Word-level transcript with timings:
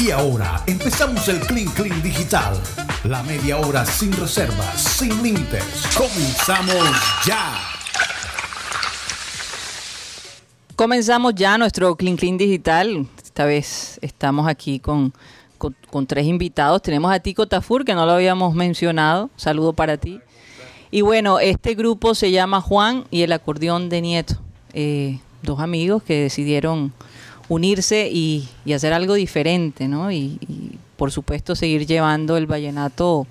Y 0.00 0.10
ahora 0.10 0.62
empezamos 0.66 1.26
el 1.28 1.40
Clean 1.40 1.68
Clean 1.72 2.02
Digital. 2.02 2.54
La 3.04 3.22
media 3.22 3.56
hora 3.58 3.84
sin 3.86 4.12
reservas, 4.12 4.80
sin 4.80 5.22
límites. 5.22 5.64
Comenzamos 5.96 6.96
ya. 7.24 7.54
Comenzamos 10.74 11.34
ya 11.34 11.56
nuestro 11.56 11.96
Clean 11.96 12.16
Clean 12.16 12.36
Digital. 12.36 13.06
Esta 13.22 13.46
vez 13.46 13.98
estamos 14.02 14.46
aquí 14.46 14.80
con, 14.80 15.14
con, 15.58 16.06
tres 16.06 16.26
invitados. 16.26 16.82
Tenemos 16.82 17.10
a 17.10 17.20
Tico 17.20 17.46
Tafur, 17.46 17.84
que 17.84 17.94
no 17.94 18.04
lo 18.04 18.12
habíamos 18.12 18.54
mencionado. 18.54 19.30
Saludo 19.36 19.72
para 19.72 19.96
ti. 19.96 20.20
Y 20.90 21.00
bueno, 21.00 21.38
este 21.38 21.74
grupo 21.74 22.14
se 22.14 22.30
llama 22.30 22.60
Juan 22.60 23.04
y 23.10 23.22
el 23.22 23.32
acordeón 23.32 23.88
de 23.88 24.02
Nieto. 24.02 24.34
Eh, 24.74 25.20
dos 25.42 25.60
amigos 25.60 26.02
que 26.02 26.22
decidieron 26.22 26.92
unirse 27.48 28.08
y, 28.12 28.48
y 28.64 28.72
hacer 28.72 28.92
algo 28.92 29.14
diferente, 29.14 29.88
¿no? 29.88 30.10
Y, 30.10 30.38
y, 30.48 30.78
por 30.96 31.12
supuesto 31.12 31.54
seguir 31.54 31.86
llevando 31.86 32.38
el 32.38 32.46
vallenato 32.46 33.26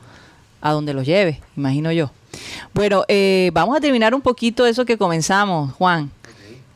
a 0.62 0.72
donde 0.72 0.94
los 0.94 1.06
lleve, 1.06 1.42
imagino 1.58 1.92
yo. 1.92 2.12
Bueno, 2.74 3.04
eh, 3.08 3.50
vamos 3.54 3.76
a 3.76 3.82
terminar 3.82 4.14
un 4.14 4.22
poquito 4.22 4.66
eso 4.68 4.86
que 4.86 4.98
comenzamos, 4.98 5.74
Juan, 5.74 6.12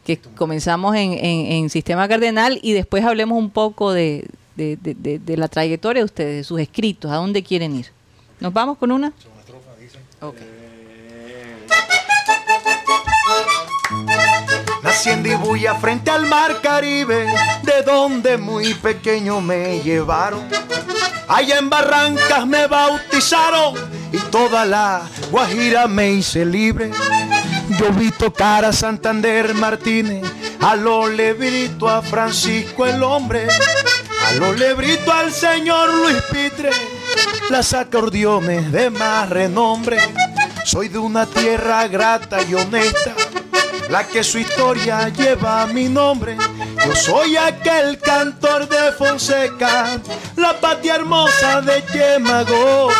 que 0.04 0.18
comenzamos 0.18 0.96
en, 0.96 1.14
en, 1.14 1.52
en 1.52 1.70
Sistema 1.70 2.08
Cardenal 2.08 2.60
y 2.64 2.74
después 2.74 3.04
hablemos 3.04 3.38
un 3.38 3.52
poco 3.52 3.92
de, 3.92 4.26
de, 4.56 4.78
de, 4.78 5.20
de, 5.20 5.38
la 5.38 5.48
trayectoria 5.48 6.02
de 6.02 6.06
ustedes, 6.06 6.36
de 6.38 6.44
sus 6.44 6.60
escritos, 6.60 7.12
a 7.12 7.16
dónde 7.16 7.44
quieren 7.44 7.76
ir. 7.76 7.88
¿Nos 8.40 8.52
vamos 8.52 8.78
con 8.78 8.92
una? 8.92 9.14
Okay. 10.22 10.59
Nací 14.84 15.10
en 15.10 15.24
Dibuya 15.24 15.76
frente 15.76 16.10
al 16.10 16.26
mar 16.28 16.62
Caribe, 16.62 17.26
de 17.64 17.82
donde 17.84 18.38
muy 18.38 18.74
pequeño 18.76 19.42
me 19.42 19.82
llevaron. 19.82 20.48
Allá 21.28 21.58
en 21.60 21.70
Barrancas 21.70 22.48
me 22.48 22.66
bautizaron 22.68 23.76
y 24.12 24.18
toda 24.32 24.66
la 24.66 25.02
Guajira 25.32 25.88
me 25.88 26.12
hice 26.12 26.46
libre. 26.46 26.92
Yo 27.78 27.92
vi 27.92 28.10
tocar 28.12 28.64
a 28.64 28.72
Santander 28.74 29.54
Martínez, 29.54 30.24
a 30.62 30.76
lo 30.76 31.08
lebrito 31.08 31.90
a 31.90 32.02
Francisco 32.02 32.86
el 32.86 33.04
hombre, 33.04 33.48
a 34.28 34.32
lo 34.34 34.54
lebrito 34.54 35.12
al 35.12 35.32
señor 35.32 35.94
Luis 35.94 36.18
Pitre, 36.32 36.72
las 37.50 37.74
acordeones 37.74 38.72
de 38.72 38.90
más 38.90 39.30
renombre. 39.30 39.98
Soy 40.64 40.88
de 40.88 40.98
una 40.98 41.26
tierra 41.26 41.88
grata 41.88 42.42
y 42.42 42.54
honesta 42.54 43.16
la 43.90 44.08
que 44.08 44.24
su 44.24 44.38
historia 44.38 45.10
lleva 45.10 45.66
mi 45.68 45.90
nombre. 45.90 46.38
Yo 46.86 46.96
soy 46.96 47.36
aquel 47.38 48.00
cantor 48.00 48.70
de 48.70 48.92
Fonseca, 48.94 50.00
la 50.36 50.60
patria 50.60 50.96
hermosa 50.96 51.62
de 51.62 51.84
Chema 51.88 52.44
Gómez. 52.44 52.98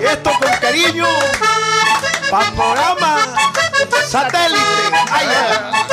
Esto 0.00 0.30
con 0.38 0.50
cariño, 0.60 1.06
para 2.30 2.50
programa 2.52 3.18
satélite. 4.08 5.85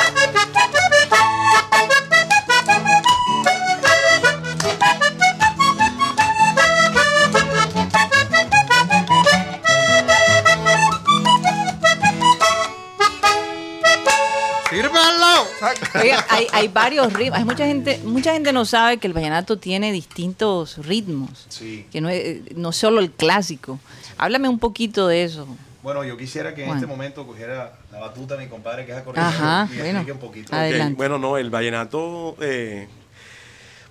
Oiga, 16.01 16.25
hay, 16.29 16.47
hay, 16.51 16.67
varios 16.67 17.11
ritmos. 17.13 17.39
Hay 17.39 17.45
mucha 17.45 17.65
gente, 17.65 17.99
mucha 18.03 18.33
gente 18.33 18.51
no 18.53 18.65
sabe 18.65 18.97
que 18.97 19.07
el 19.07 19.13
vallenato 19.13 19.57
tiene 19.57 19.91
distintos 19.91 20.77
ritmos. 20.85 21.45
Sí. 21.49 21.85
Que 21.91 22.01
no 22.01 22.09
es 22.09 22.55
no 22.55 22.71
solo 22.71 22.99
el 22.99 23.11
clásico. 23.11 23.79
Háblame 24.17 24.47
un 24.49 24.59
poquito 24.59 25.07
de 25.07 25.23
eso. 25.23 25.47
Bueno, 25.81 26.03
yo 26.05 26.15
quisiera 26.15 26.55
que 26.55 26.63
en 26.63 26.69
este 26.71 26.87
momento 26.87 27.27
cogiera 27.27 27.73
la 27.91 27.99
batuta 27.99 28.37
mi 28.37 28.47
compadre 28.47 28.85
que 28.85 28.93
es 28.93 28.97
acordeón 28.97 29.25
Ajá, 29.25 29.67
y 29.73 29.77
bueno. 29.79 29.99
un 29.99 30.17
poquito. 30.17 30.55
Bueno, 30.95 31.17
no, 31.19 31.37
el 31.37 31.49
vallenato 31.49 32.37
eh, 32.39 32.87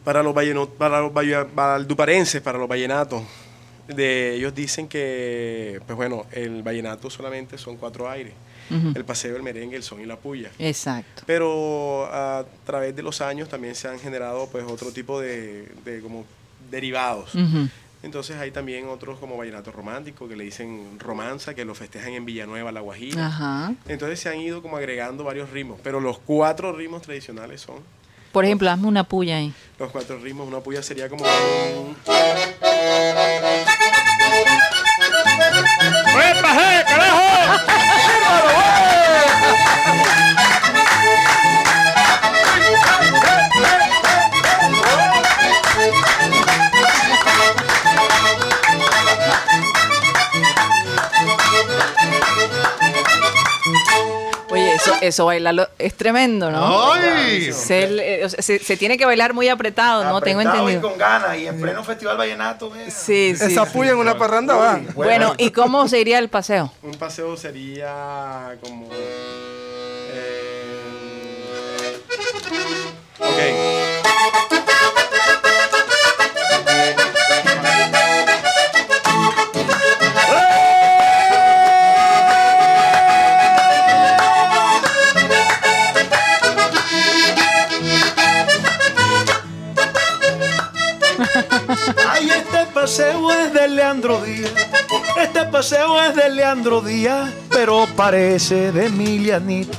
para 0.03 0.23
los 0.23 0.35
valleno- 0.35 0.69
para 0.69 1.01
los 1.03 1.13
valle- 1.13 1.47
valduparenses, 1.55 2.41
para 2.41 2.57
los 2.59 2.67
vallenatos, 2.67 3.23
de, 3.89 4.35
ellos 4.37 4.55
dicen 4.55 4.89
que, 4.89 5.81
pues 5.87 5.95
bueno, 5.97 6.25
el 6.33 6.63
vallenato 6.63 7.11
solamente 7.11 7.59
son 7.59 7.77
cuatro 7.77 8.09
aires: 8.09 8.33
El 8.71 9.05
paseo, 9.05 9.37
el 9.37 9.43
merengue, 9.43 9.77
el 9.77 9.83
son 9.83 10.01
y 10.01 10.07
la 10.07 10.17
puya. 10.17 10.51
Exacto. 10.59 11.23
Pero 11.27 12.07
a 12.13 12.45
través 12.65 12.95
de 12.97 13.03
los 13.03 13.21
años 13.21 13.49
también 13.49 13.75
se 13.75 13.89
han 13.89 13.99
generado 13.99 14.49
pues 14.51 14.65
otro 14.65 14.91
tipo 14.93 15.21
de, 15.21 15.69
de 15.85 16.01
como 16.01 16.25
derivados. 16.71 17.33
Entonces 18.03 18.37
hay 18.37 18.51
también 18.51 18.89
otros 18.89 19.19
como 19.21 19.37
vallenato 19.37 19.71
romántico 19.71 20.27
que 20.27 20.35
le 20.35 20.43
dicen 20.45 20.99
romanza, 20.99 21.55
que 21.55 21.65
lo 21.65 21.75
festejan 21.75 22.15
en 22.15 22.25
Villanueva, 22.25 22.73
La 22.73 22.81
Guajira. 22.81 23.27
Ajá. 23.29 23.75
Entonces 23.87 24.19
se 24.19 24.29
han 24.29 24.41
ido 24.41 24.61
como 24.61 24.77
agregando 24.77 25.23
varios 25.23 25.51
ritmos, 25.51 25.79
pero 25.85 26.01
los 26.01 26.19
cuatro 26.19 26.73
ritmos 26.73 27.03
tradicionales 27.03 27.61
son 27.61 27.77
Por 28.33 28.45
ejemplo, 28.45 28.69
hazme 28.71 28.89
una 28.89 29.05
puya 29.05 29.37
ahí. 29.37 29.53
los 29.79 29.91
cuatro 29.93 30.19
ritmos. 30.19 30.49
Una 30.49 30.59
puya 30.61 30.83
sería 30.83 31.09
como 31.09 31.23
un... 31.25 31.95
eso, 55.13 55.27
bailarlo 55.27 55.69
es 55.79 55.95
tremendo, 55.95 56.51
¿no? 56.51 56.93
¡Ay! 56.93 57.53
Se, 57.53 57.85
eh, 57.85 58.25
o 58.25 58.29
sea, 58.29 58.43
se- 58.43 58.59
se 58.59 58.77
tiene 58.77 58.99
que 58.99 59.05
bailar 59.05 59.33
muy 59.35 59.49
apretado, 59.49 60.05
¿no? 60.05 60.21
Tengo 60.21 60.41
Apretado 60.41 60.69
y 60.69 60.73
entendido. 60.75 60.91
con 60.91 60.99
ganas 60.99 61.39
y 61.39 61.47
en 61.47 61.61
pleno 61.61 61.85
festival 61.85 62.17
vallenato. 62.17 62.73
Sí, 62.89 63.37
sí. 63.37 63.45
Esa 63.45 63.65
sí. 63.67 63.71
puya 63.73 63.91
en 63.93 63.99
una 63.99 64.19
parranda 64.19 64.55
va. 64.57 64.81
Bueno, 64.95 65.35
¿y 65.39 65.51
cómo 65.51 65.87
se 65.89 66.01
iría 66.01 66.19
el 66.19 66.29
paseo? 66.29 66.73
Un 66.83 66.95
paseo 66.95 67.37
sería 67.37 68.57
como... 68.63 68.89
eh, 68.93 70.79
ok. 73.19 74.62
Paseo 92.83 93.31
es 93.31 93.53
de 93.53 93.69
Leandro 93.69 94.21
Díaz. 94.23 94.51
Este 95.17 95.45
paseo 95.45 96.03
es 96.03 96.17
de 96.17 96.29
Leandro 96.31 96.81
Díaz, 96.81 97.31
pero 97.49 97.87
parece 97.95 98.73
de 98.73 98.87
Emilianito. 98.87 99.79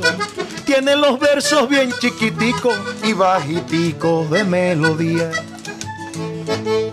Tiene 0.63 0.95
los 0.95 1.19
versos 1.19 1.67
bien 1.67 1.91
chiquiticos 1.99 2.73
y 3.03 3.11
bajiticos 3.11 4.31
de 4.31 4.45
melodía. 4.45 5.29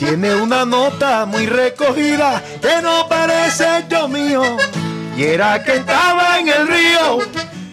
Tiene 0.00 0.34
una 0.34 0.65
nota 0.65 1.26
muy 1.26 1.47
recogida 1.47 2.43
que 2.60 2.82
no 2.82 3.06
parece 3.09 3.84
yo 3.88 4.09
mío. 4.09 4.43
Y 5.16 5.22
era 5.22 5.62
que 5.62 5.76
estaba 5.76 6.41
en 6.41 6.49
el 6.49 6.66
río 6.66 7.19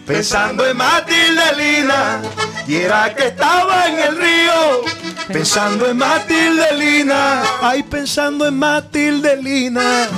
pensando 0.06 0.64
en 0.64 0.76
Matilde 0.76 1.56
Lina. 1.56 2.22
Y 2.68 2.76
era 2.76 3.12
que 3.16 3.26
estaba 3.26 3.88
en 3.88 3.98
el 3.98 4.16
río 4.16 5.07
pensando 5.32 5.88
en 5.88 5.96
Matilde 5.96 6.74
Lina. 6.76 7.42
Ay, 7.60 7.82
pensando 7.82 8.46
en 8.46 8.58
Matilde 8.58 9.36
Lina. 9.36 10.08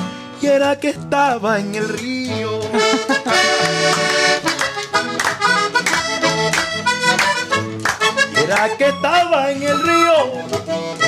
Y 0.40 0.46
era 0.46 0.78
que 0.78 0.90
estaba 0.90 1.58
en 1.58 1.74
el 1.74 1.88
río. 1.88 2.60
Y 8.34 8.38
era 8.42 8.76
que 8.76 8.88
estaba 8.88 9.50
en 9.50 9.62
el 9.62 9.82
río 9.82 10.99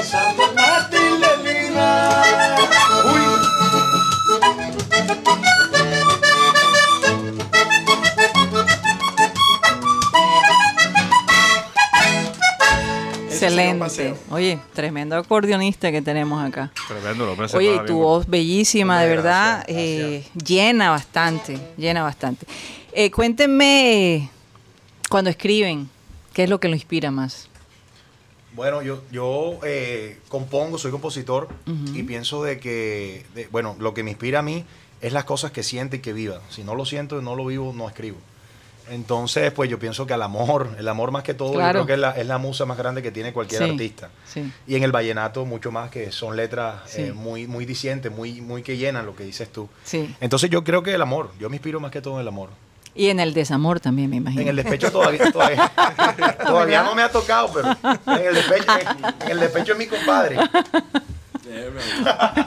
Excelente. 13.47 13.79
paseo. 13.79 14.17
Oye, 14.31 14.59
tremendo 14.75 15.17
acordeonista 15.17 15.91
que 15.93 16.03
tenemos 16.03 16.43
acá. 16.45 16.71
Tremendo, 16.89 17.27
lo 17.27 17.33
Oye, 17.57 17.75
y 17.75 17.79
tu 17.79 17.85
bien. 17.85 17.99
voz 17.99 18.27
bellísima, 18.27 19.01
de 19.01 19.09
verdad, 19.09 19.65
gracias, 19.67 19.77
eh, 19.79 20.25
llena 20.45 20.91
bastante, 20.91 21.59
llena 21.77 22.03
bastante. 22.03 22.47
Eh, 22.93 23.11
cuéntenme, 23.11 24.29
cuando 25.09 25.31
escriben, 25.31 25.89
¿Qué 26.33 26.45
es 26.45 26.49
lo 26.51 26.61
que 26.61 26.69
lo 26.69 26.75
inspira 26.75 27.11
más? 27.11 27.49
Bueno, 28.55 28.81
yo, 28.83 29.03
yo 29.11 29.59
eh, 29.65 30.19
compongo, 30.29 30.79
soy 30.79 30.91
compositor 30.91 31.49
y 31.95 32.03
pienso 32.05 32.43
de 32.43 32.59
que, 32.59 33.25
de- 33.35 33.49
bueno, 33.49 33.77
lo 33.79 33.93
que 33.95 34.03
me 34.03 34.11
inspira 34.13 34.39
a 34.39 34.43
mí 34.43 34.65
es 35.03 35.13
las 35.13 35.25
cosas 35.25 35.53
que 35.53 35.63
siento 35.63 35.97
y 35.97 35.99
que 36.01 36.13
viva. 36.15 36.41
Si 36.51 36.63
no 36.65 36.75
lo 36.75 36.85
siento 36.87 37.19
y 37.21 37.23
no 37.25 37.35
lo 37.35 37.45
vivo, 37.47 37.73
no 37.77 37.87
escribo. 37.89 38.17
Entonces, 38.91 39.53
pues 39.53 39.71
yo 39.71 39.79
pienso 39.79 40.07
que 40.07 40.13
al 40.15 40.23
amor, 40.23 40.77
el 40.79 40.87
amor 40.89 41.11
más 41.13 41.23
que 41.23 41.35
todo, 41.35 41.53
Claro. 41.55 41.81
yo 41.81 41.85
creo 41.85 41.87
que 41.87 41.93
es 41.95 41.99
la, 41.99 42.11
es 42.13 42.27
la 42.27 42.39
musa 42.39 42.65
más 42.67 42.77
grande 42.77 43.03
que 43.03 43.11
tiene 43.11 43.33
cualquier 43.33 43.63
Sí, 43.65 43.71
artista. 43.71 44.11
sí. 44.27 44.53
Y 44.67 44.75
en 44.77 44.83
el 44.83 44.93
vallenato 44.93 45.45
mucho 45.45 45.71
más 45.71 45.91
que 45.91 46.11
son 46.13 46.37
letras 46.37 46.83
Sí. 46.87 47.03
eh, 47.03 47.13
muy, 47.13 47.47
muy 47.47 47.65
dicientes, 47.65 48.11
muy, 48.13 48.41
muy 48.41 48.63
que 48.63 48.77
llenan 48.77 49.07
lo 49.07 49.15
que 49.17 49.25
dices 49.25 49.51
tú. 49.53 49.69
Sí. 49.85 50.15
Entonces 50.21 50.51
yo 50.51 50.65
creo 50.65 50.83
que 50.83 50.93
el 50.95 51.01
amor, 51.03 51.31
yo 51.39 51.49
me 51.49 51.57
inspiro 51.57 51.81
más 51.81 51.91
que 51.91 52.01
todo 52.01 52.15
en 52.17 52.21
el 52.23 52.29
amor. 52.29 52.51
Y 52.95 53.09
en 53.09 53.21
el 53.21 53.33
desamor 53.33 53.81
también, 53.81 54.11
me 54.11 54.17
imagino. 54.17 54.43
En 54.43 54.49
el 54.49 54.57
despecho 54.57 54.93
todavía, 54.93 55.33
todavía, 55.33 55.73
todavía 56.47 56.83
no 56.83 56.95
me 56.95 57.03
ha 57.03 57.09
tocado, 57.11 57.51
pero 57.53 57.69
en 58.19 58.27
el 58.27 58.35
despecho, 58.35 58.67
en, 58.73 59.25
en 59.25 59.31
el 59.31 59.41
despecho 59.41 59.73
es 59.73 59.79
mi 59.79 59.87
compadre. 59.87 60.37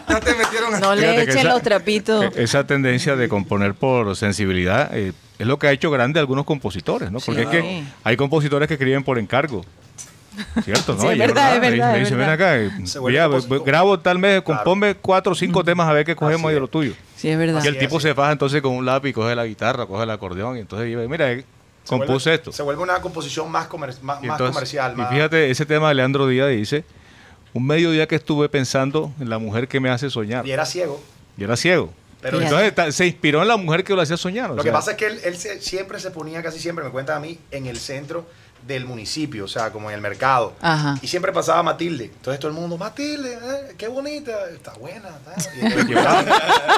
Ya 0.07 0.19
te 0.19 0.33
metieron 0.35 0.79
No 0.79 0.95
le 0.95 1.21
echen 1.23 1.37
esa- 1.39 1.49
los 1.49 1.61
trapitos. 1.61 2.23
E- 2.35 2.43
Esa 2.43 2.65
tendencia 2.65 3.15
de 3.15 3.27
componer 3.29 3.75
por 3.75 4.15
sensibilidad 4.15 4.89
eh, 4.97 5.13
es 5.39 5.47
lo 5.47 5.59
que 5.59 5.67
ha 5.67 5.71
hecho 5.71 5.91
grande 5.91 6.19
a 6.19 6.21
algunos 6.21 6.45
compositores, 6.45 7.11
¿no? 7.11 7.19
Porque 7.19 7.41
Sí. 7.41 7.47
es 7.47 7.49
que 7.51 7.83
hay 8.03 8.17
compositores 8.17 8.67
que 8.67 8.75
escriben 8.75 9.03
por 9.03 9.17
encargo. 9.19 9.63
¿Cierto? 10.65 10.95
¿no? 10.95 11.01
Sí, 11.01 11.07
es 11.07 11.15
Y 11.15 11.19
verdad, 11.19 11.55
es 11.55 11.61
Le- 11.61 11.69
verdad, 11.71 11.93
es 11.95 11.99
dicen, 12.01 12.17
ven 12.17 12.27
verdad. 12.27 12.33
acá, 12.33 12.57
eh, 12.83 12.85
Se 12.87 12.99
grabo 13.65 13.99
tal 13.99 14.19
mes, 14.19 14.41
Claro. 14.41 14.43
componme 14.63 14.95
cuatro 14.95 15.31
o 15.31 15.35
cinco 15.35 15.63
temas 15.63 15.87
a 15.87 15.93
ver 15.93 16.05
qué 16.05 16.13
cogemos 16.15 16.45
Así 16.49 16.53
de 16.55 16.59
lo 16.59 16.67
tuyo. 16.67 16.93
Sí, 17.15 17.29
es 17.29 17.37
verdad. 17.37 17.63
Y 17.63 17.67
el 17.67 17.77
tipo 17.77 18.01
se 18.01 18.13
faja 18.13 18.33
entonces 18.33 18.61
con 18.61 18.73
un 18.73 18.85
lápiz, 18.85 19.13
coge 19.13 19.33
la 19.33 19.45
guitarra, 19.45 19.85
coge 19.85 20.03
el 20.03 20.09
acordeón 20.11 20.57
y 20.57 20.59
entonces 20.59 20.87
dice, 20.87 21.07
mira, 21.07 21.31
eh, 21.31 21.45
Se 21.83 21.89
compuse 21.89 22.31
vuelve- 22.31 22.33
esto. 22.35 22.51
Se 22.51 22.63
vuelve 22.63 22.83
una 22.83 22.99
composición 22.99 23.49
más, 23.49 23.67
comer- 23.67 23.95
más, 24.01 24.21
Y 24.21 24.27
más 24.27 24.35
entonces- 24.35 24.53
comercial. 24.55 24.93
Y 24.93 24.97
más- 24.97 25.09
fíjate, 25.09 25.49
ese 25.51 25.65
tema 25.65 25.87
de 25.87 25.95
Leandro 25.95 26.27
Díaz 26.27 26.49
dice, 26.49 26.83
un 27.53 27.65
mediodía 27.65 28.05
que 28.05 28.15
estuve 28.15 28.49
pensando 28.49 29.13
en 29.21 29.29
la 29.29 29.37
mujer 29.37 29.69
que 29.69 29.79
me 29.79 29.89
hace 29.89 30.09
soñar. 30.09 30.45
Y 30.45 30.51
era 30.51 30.65
ciego. 30.65 31.01
Y 31.37 31.45
era 31.45 31.55
ciego. 31.55 31.93
Pero 32.25 32.39
Fíjate. 32.39 32.67
entonces 32.67 32.95
se 32.95 33.05
inspiró 33.05 33.41
en 33.43 33.47
la 33.47 33.57
mujer 33.57 33.83
que 33.83 33.93
lo 33.93 34.01
hacía 34.01 34.17
soñar. 34.17 34.49
Lo 34.49 34.63
que 34.63 34.71
pasa 34.71 34.91
es 34.91 34.97
que 34.97 35.05
él, 35.07 35.19
él 35.23 35.37
se- 35.37 35.61
siempre 35.61 35.99
se 35.99 36.09
ponía, 36.11 36.41
casi 36.41 36.59
siempre, 36.59 36.83
me 36.83 36.89
cuenta 36.91 37.15
a 37.15 37.19
mí, 37.19 37.37
en 37.51 37.67
el 37.67 37.77
centro 37.77 38.25
del 38.65 38.85
municipio, 38.85 39.45
o 39.45 39.47
sea, 39.47 39.71
como 39.71 39.89
en 39.91 39.95
el 39.95 40.01
mercado. 40.01 40.53
Ajá. 40.59 40.95
Y 41.03 41.07
siempre 41.07 41.31
pasaba 41.31 41.61
Matilde. 41.61 42.05
Entonces 42.05 42.39
todo 42.39 42.49
el 42.49 42.57
mundo, 42.57 42.79
Matilde, 42.79 43.33
eh, 43.33 43.75
qué 43.77 43.87
bonita, 43.87 44.31
está 44.49 44.73
buena. 44.73 45.09
está". 45.37 45.51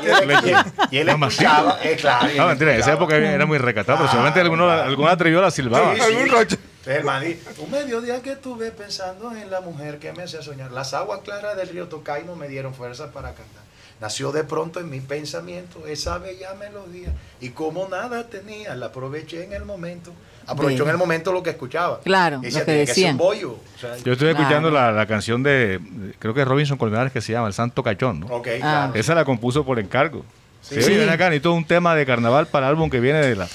Y 0.03 0.07
él, 0.09 0.31
y 0.45 0.49
él- 0.49 0.57
y 0.91 0.97
él 0.97 1.07
Mamacita. 1.07 1.43
escuchaba, 1.45 1.79
eh, 1.83 1.95
claro, 1.95 2.27
No, 2.35 2.47
mentira, 2.47 2.73
en 2.73 2.79
esa 2.81 2.91
época 2.93 3.15
era 3.15 3.45
muy 3.45 3.57
recatado, 3.57 3.99
pero 3.99 4.09
Claro, 4.09 4.11
seguramente 4.11 4.39
alguno, 4.41 4.65
claro. 4.65 4.83
algún 4.83 5.07
atrevido 5.07 5.41
la 5.41 5.49
silbaba. 5.51 5.95
Sí, 5.95 6.01
sí. 6.01 6.07
Algún 6.13 6.27
roche. 6.29 6.57
Entonces 6.79 6.97
el 6.97 7.03
man 7.05 7.23
dice, 7.23 7.41
un 7.59 7.71
mediodía 7.71 8.21
que 8.21 8.31
estuve 8.33 8.71
pensando 8.71 9.31
en 9.35 9.49
la 9.49 9.61
mujer 9.61 9.97
que 9.99 10.11
me 10.13 10.23
hacía 10.23 10.41
soñar. 10.41 10.71
Las 10.71 10.93
aguas 10.93 11.21
claras 11.23 11.55
del 11.57 11.69
río 11.69 11.87
Tocay 11.87 12.23
no 12.25 12.35
me 12.35 12.47
dieron 12.49 12.73
fuerzas 12.73 13.11
para 13.13 13.29
cantar. 13.29 13.63
Nació 13.99 14.31
de 14.31 14.43
pronto 14.43 14.79
en 14.79 14.89
mi 14.89 14.99
pensamiento 14.99 15.87
esa 15.87 16.19
bella 16.19 16.53
melodía. 16.53 17.11
Y 17.41 17.49
como 17.49 17.87
nada 17.87 18.27
tenía, 18.27 18.75
la 18.75 18.87
aproveché 18.87 19.43
en 19.43 19.53
el 19.53 19.65
momento. 19.65 20.11
Aprovechó 20.45 20.83
Ve. 20.85 20.91
en 20.91 20.95
el 20.95 20.97
momento 20.99 21.33
lo 21.33 21.41
que 21.43 21.49
escuchaba. 21.49 21.99
Claro, 22.01 22.39
Y 22.43 22.51
lo 22.51 22.59
que 22.59 22.65
"Tiene 22.65 22.65
ser 22.85 22.87
decían. 22.87 23.11
un 23.13 23.17
bollo. 23.17 23.51
O 23.53 23.79
sea, 23.79 23.97
Yo 23.97 24.13
estuve 24.13 24.29
Claro. 24.31 24.39
escuchando 24.43 24.71
la, 24.71 24.91
la 24.91 25.05
canción 25.07 25.41
de, 25.43 25.79
creo 26.19 26.33
que 26.33 26.41
es 26.41 26.47
Robinson 26.47 26.77
Colmenares, 26.77 27.11
que 27.11 27.21
se 27.21 27.33
llama 27.33 27.47
El 27.47 27.53
Santo 27.53 27.81
Cachón, 27.83 28.19
¿no? 28.21 28.27
ok, 28.27 28.47
Ah. 28.47 28.59
claro. 28.61 28.93
Esa 28.95 29.15
la 29.15 29.25
compuso 29.25 29.65
por 29.65 29.79
encargo. 29.79 30.23
Sí, 30.61 30.75
Sí. 30.81 30.89
oye, 30.91 30.99
ven 30.99 31.09
acá, 31.09 31.25
necesito 31.29 31.53
un 31.53 31.65
tema 31.65 31.95
de 31.95 32.05
carnaval 32.05 32.47
para 32.47 32.67
el 32.67 32.71
álbum 32.71 32.89
que 32.89 32.99
viene 32.99 33.19
de 33.19 33.35
la... 33.35 33.47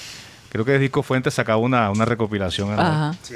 Creo 0.49 0.65
que 0.65 0.77
Disco 0.77 1.01
Fuentes 1.03 1.33
sacaba 1.33 1.57
una, 1.57 1.89
una 1.89 2.05
recopilación. 2.05 2.71
Ajá. 2.79 3.15
Sí. 3.23 3.35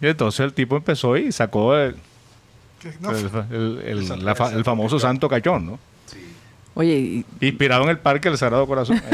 Y 0.00 0.06
entonces 0.06 0.40
el 0.40 0.52
tipo 0.54 0.76
empezó 0.76 1.16
y 1.16 1.30
sacó 1.30 1.76
el, 1.76 1.94
No, 3.00 3.10
el, 3.10 3.26
el- 3.50 3.80
el- 3.84 4.28
el 4.54 4.64
famoso 4.64 4.98
Santo 4.98 5.28
Cachón, 5.28 5.66
¿no? 5.66 5.78
Oye, 6.78 6.94
y- 7.40 7.46
Inspirado 7.46 7.82
en 7.82 7.88
el 7.90 7.98
Parque 7.98 8.28
del 8.28 8.38
Sagrado 8.38 8.64
Corazón. 8.66 9.02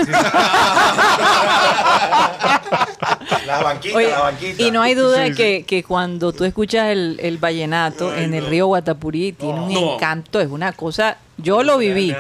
La 3.47 3.63
banquita, 3.63 3.97
oye, 3.97 4.11
la 4.11 4.21
banquita. 4.21 4.63
y 4.63 4.71
no 4.71 4.81
hay 4.83 4.95
duda 4.95 5.25
Sí, 5.27 5.31
sí. 5.33 5.37
Que, 5.37 5.65
que 5.67 5.83
cuando 5.83 6.33
tú 6.33 6.45
escuchas 6.45 6.89
el, 6.91 7.19
el 7.23 7.37
vallenato 7.39 8.15
en 8.15 8.33
el 8.33 8.47
río 8.47 8.67
Guatapurí, 8.69 9.33
tiene 9.33 9.61
un 9.61 9.73
No. 9.73 9.95
encanto, 9.95 10.41
es 10.41 10.49
una 10.49 10.73
cosa... 10.73 11.19
Yo 11.37 11.63
lo 11.65 11.77
viví. 11.79 12.15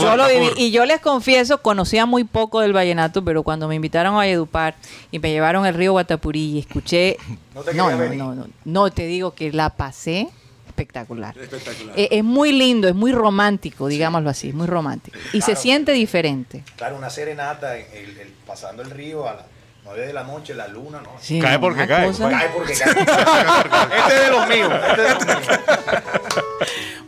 Yo 0.00 0.16
lo 0.16 0.26
viví 0.28 0.50
y 0.56 0.70
yo 0.72 0.84
les 0.86 1.00
confieso, 1.00 1.58
conocía 1.62 2.04
muy 2.04 2.24
poco 2.24 2.60
del 2.60 2.72
vallenato, 2.72 3.24
pero 3.24 3.42
cuando 3.44 3.68
me 3.68 3.76
invitaron 3.76 4.14
a 4.14 4.18
Valledupar 4.18 4.74
y 5.12 5.18
me 5.20 5.30
llevaron 5.30 5.64
al 5.64 5.74
río 5.74 5.92
Guatapurí 5.92 6.40
y 6.56 6.58
escuché, 6.58 7.16
No 7.54 7.60
te 7.62 7.72
no, 7.74 7.90
no, 7.90 7.96
no, 8.14 8.34
no, 8.34 8.46
no, 8.64 8.90
te 8.90 9.06
digo 9.06 9.34
que 9.34 9.52
la 9.52 9.70
pasé 9.70 10.28
espectacular. 10.74 11.36
Espectacular. 11.38 11.94
Eh, 11.98 12.08
es 12.10 12.24
muy 12.24 12.52
lindo, 12.52 12.88
es 12.88 12.94
muy 12.94 13.12
romántico, 13.12 13.86
digámoslo 13.86 14.28
así, 14.30 14.48
es 14.48 14.54
muy 14.54 14.66
romántico 14.66 15.16
y 15.32 15.40
se 15.40 15.54
siente 15.56 15.92
diferente. 15.92 16.64
Claro, 16.76 16.96
una 16.96 17.10
serenata 17.10 17.78
en 17.78 17.86
el- 17.92 18.18
el- 18.18 18.32
pasando 18.46 18.82
el 18.82 18.90
río 18.90 19.28
a 19.28 19.34
las 19.34 19.44
9 19.84 20.06
de 20.06 20.12
la 20.12 20.24
noche, 20.24 20.54
la 20.54 20.66
luna, 20.66 21.00
¿no? 21.00 21.10
Sí, 21.20 21.38
Cae 21.40 21.58
porque 21.58 21.86
cae. 21.86 22.10
Cae 22.12 22.48
porque 22.48 22.72
cae. 22.74 22.90
este 23.98 24.16
es 24.16 24.24
de 24.24 24.30
los 24.30 24.48
míos. 24.48 24.72
Este 24.88 25.02
es 25.06 25.18
de 25.18 25.24
los 25.24 25.26
míos. 25.46 25.60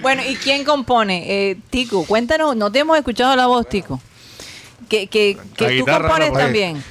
Bueno, 0.00 0.22
¿y 0.24 0.36
quién 0.36 0.64
compone? 0.64 1.24
Eh, 1.50 1.56
Tico, 1.70 2.04
cuéntanos, 2.04 2.54
no 2.54 2.70
te 2.70 2.78
hemos 2.80 2.96
escuchado 2.96 3.34
la 3.34 3.46
voz, 3.46 3.68
Tico. 3.68 4.00
Que, 4.88 5.08
que, 5.08 5.36
tú 5.56 5.64
compones 5.84 6.28
no, 6.28 6.34
pues. 6.34 6.44
también. 6.44 6.84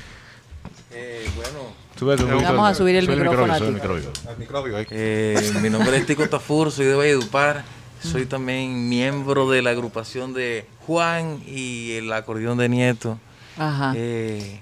Eh, 0.92 1.30
bueno, 1.36 1.60
Vamos 2.06 2.70
a 2.70 2.74
subir 2.76 2.96
el 2.96 3.06
sube 3.06 3.16
micrófono 3.18 3.54
a 3.54 3.58
ti. 3.60 3.66
Eh, 4.92 5.52
mi 5.62 5.70
nombre 5.70 5.98
es 5.98 6.06
Tico 6.06 6.28
Tafur, 6.30 6.72
soy 6.72 6.86
de 6.86 6.96
Valledupar. 6.96 7.64
Soy 8.02 8.26
también 8.28 8.88
miembro 8.88 9.50
de 9.50 9.64
la 9.64 9.72
agrupación 9.72 10.34
de 10.34 10.68
Juan 10.86 11.42
y 11.48 11.94
el 11.94 12.14
acordeón 12.14 12.58
de 12.58 12.70
Nieto. 12.70 13.18
Ajá. 13.58 13.94
Eh, 13.96 14.62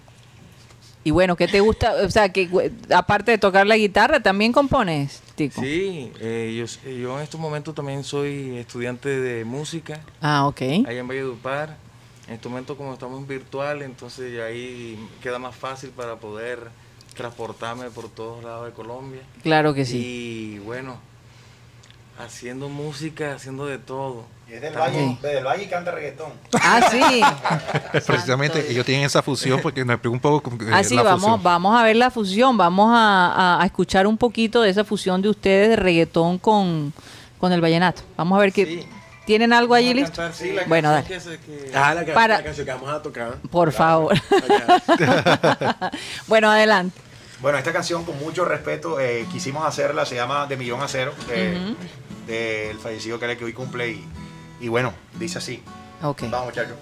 Y 1.04 1.12
bueno, 1.12 1.36
¿qué 1.36 1.50
te 1.50 1.60
gusta? 1.60 1.94
O 2.06 2.10
sea, 2.10 2.30
que 2.30 2.72
aparte 2.96 3.32
de 3.32 3.38
tocar 3.38 3.68
la 3.68 3.76
guitarra, 3.76 4.22
¿también 4.22 4.54
compones, 4.54 5.22
Tico? 5.36 5.60
sí, 5.60 6.10
eh, 6.22 6.66
yo, 7.02 7.18
en 7.18 7.24
estos 7.24 7.40
momentos 7.42 7.76
también 7.76 8.06
soy 8.06 8.56
estudiante 8.58 9.10
de 9.10 9.44
música 9.44 10.00
Ah, 10.22 10.48
ok. 10.48 10.62
allá 10.88 11.00
en 11.00 11.08
Valledupar. 11.10 11.76
En 12.30 12.36
este 12.36 12.48
momento 12.48 12.78
como 12.78 12.94
estamos 12.94 13.28
virtual, 13.28 13.82
entonces 13.82 14.40
ahí 14.40 14.98
queda 15.22 15.40
más 15.40 15.54
fácil 15.54 15.90
para 15.90 16.16
poder 16.16 16.70
transportarme 17.16 17.90
por 17.92 18.10
todos 18.10 18.44
lados 18.44 18.66
de 18.68 18.72
Colombia. 18.74 19.22
Claro 19.42 19.74
que 19.74 19.86
sí. 19.86 19.98
Y 20.56 20.60
bueno, 20.60 20.98
haciendo 22.20 22.70
música, 22.70 23.34
haciendo 23.36 23.66
de 23.66 23.78
todo. 23.78 24.26
Y 24.50 24.54
es 24.54 24.62
del 24.62 24.74
valle, 24.76 25.18
del 25.22 25.44
valle 25.46 25.64
y 25.64 25.68
canta 25.68 25.92
reggaetón. 25.92 26.32
Ah, 26.62 26.82
sí. 26.92 27.22
Precisamente 28.06 28.70
ellos 28.72 28.86
tienen 28.86 29.06
esa 29.06 29.22
fusión 29.22 29.60
porque 29.62 29.84
me 29.86 29.94
explico 29.94 30.14
un 30.14 30.20
poco 30.20 30.52
eh, 30.52 30.70
Ah, 30.72 30.84
sí, 30.84 30.96
la 30.96 31.04
vamos, 31.04 31.22
fusión. 31.22 31.44
vamos 31.44 31.80
a 31.80 31.84
ver 31.84 31.96
la 31.96 32.12
fusión. 32.12 32.58
Vamos 32.58 32.90
a, 32.94 33.28
a- 33.58 33.62
a 33.62 33.66
escuchar 33.66 34.06
un 34.06 34.18
poquito 34.18 34.62
de 34.62 34.70
esa 34.70 34.84
fusión 34.84 35.22
de 35.22 35.30
ustedes 35.30 35.70
de 35.70 35.76
reggaetón 35.78 36.38
con, 36.38 36.94
con 37.40 37.52
el 37.52 37.62
vallenato. 37.62 38.02
Vamos 38.18 38.38
a 38.38 38.42
ver 38.42 38.52
qué. 38.54 38.66
Sí. 38.66 38.88
¿Tienen 39.26 39.54
algo 39.54 39.74
allí 39.74 39.94
listo? 39.94 40.18
cantar, 40.18 40.34
sí, 40.34 40.52
la 40.52 40.64
bueno, 40.66 40.92
dale. 40.92 41.08
canción 41.08 41.38
que 41.38 41.46
se- 41.46 41.70
que- 41.70 41.76
Ah, 41.78 41.94
la, 41.94 42.14
Para- 42.14 42.38
la 42.38 42.44
canción 42.44 42.66
que 42.66 42.74
vamos 42.74 42.90
a 42.90 43.02
tocar. 43.02 43.38
Por 43.50 43.72
favor. 43.72 44.14
bueno, 46.28 46.52
adelante. 46.52 47.00
Bueno, 47.42 47.58
esta 47.58 47.74
canción 47.74 48.06
con 48.06 48.18
mucho 48.20 48.46
respeto 48.46 49.00
eh, 49.00 49.26
quisimos 49.32 49.66
hacerla, 49.66 50.06
se 50.06 50.16
llama 50.16 50.46
De 50.48 50.56
Millón 50.58 50.82
a 50.82 50.88
Cero, 50.88 51.14
eh, 51.30 51.76
del 52.28 52.78
fallecido 52.80 53.20
que 53.20 53.38
que 53.38 53.44
hoy 53.46 53.54
cumple 53.54 53.90
y, 53.90 54.06
y 54.62 54.68
bueno, 54.70 54.94
dice 55.20 55.40
así. 55.40 55.62
Ok. 56.02 56.24
Vamos 56.30 56.46
muchachos. 56.48 56.76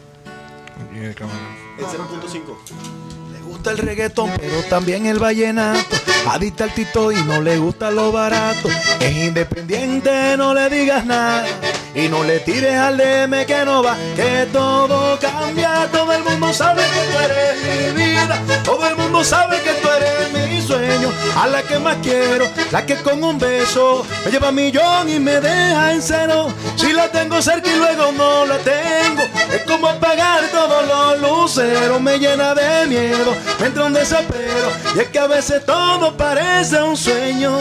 En 0.93 1.13
0.5. 1.15 3.20
Gusta 3.51 3.71
el 3.71 3.79
reggaetón, 3.79 4.31
pero 4.39 4.63
también 4.69 5.05
el 5.07 5.19
vallenato. 5.19 5.97
Adicta 6.29 6.63
al 6.63 6.73
tito 6.73 7.11
y 7.11 7.21
no 7.23 7.41
le 7.41 7.57
gusta 7.57 7.91
lo 7.91 8.09
barato. 8.09 8.69
Es 9.01 9.13
independiente, 9.13 10.37
no 10.37 10.53
le 10.53 10.69
digas 10.69 11.05
nada. 11.05 11.45
Y 11.93 12.07
no 12.07 12.23
le 12.23 12.39
tires 12.39 12.73
al 12.75 12.95
DM 12.95 13.45
que 13.45 13.65
no 13.65 13.83
va, 13.83 13.97
que 14.15 14.47
todo 14.53 15.19
cambia. 15.19 15.89
Todo 15.91 16.13
el 16.13 16.23
mundo 16.23 16.53
sabe 16.53 16.81
que 16.81 17.11
tú 17.11 17.17
eres 17.19 17.95
mi 17.95 18.01
vida. 18.01 18.41
Todo 18.63 18.87
el 18.87 18.95
mundo 18.95 19.21
sabe 19.25 19.59
que 19.61 19.73
tú 19.73 19.89
eres 19.89 20.31
mi 20.31 20.61
sueño. 20.65 21.11
A 21.35 21.47
la 21.47 21.61
que 21.63 21.77
más 21.79 21.97
quiero, 22.01 22.47
la 22.71 22.85
que 22.85 22.95
con 22.95 23.21
un 23.21 23.37
beso 23.37 24.05
me 24.23 24.31
lleva 24.31 24.47
a 24.47 24.51
millón 24.53 25.09
y 25.09 25.19
me 25.19 25.41
deja 25.41 25.91
en 25.91 26.01
cero. 26.01 26.53
Si 26.77 26.93
la 26.93 27.11
tengo 27.11 27.41
cerca 27.41 27.69
y 27.69 27.75
luego 27.75 28.13
no 28.13 28.45
la 28.45 28.57
tengo, 28.59 29.23
es 29.53 29.63
como 29.63 29.87
apagar 29.87 30.47
todos 30.51 30.87
los 30.87 31.19
luceros. 31.19 31.99
Me 31.99 32.17
llena 32.17 32.53
de 32.55 32.87
miedo, 32.87 33.35
me 33.59 33.67
entra 33.67 33.85
un 33.85 33.93
desespero. 33.93 34.69
Y 34.95 34.99
es 34.99 35.07
que 35.09 35.19
a 35.19 35.27
veces 35.27 35.65
todo 35.65 36.15
parece 36.17 36.81
un 36.81 36.97
sueño. 36.97 37.51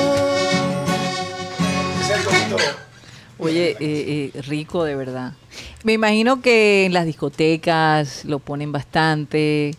Oye, 3.38 3.70
eh, 3.80 4.30
eh, 4.34 4.42
rico 4.42 4.84
de 4.84 4.94
verdad. 4.96 5.32
Me 5.82 5.94
imagino 5.94 6.42
que 6.42 6.84
en 6.84 6.92
las 6.92 7.06
discotecas 7.06 8.24
lo 8.26 8.38
ponen 8.38 8.70
bastante. 8.70 9.74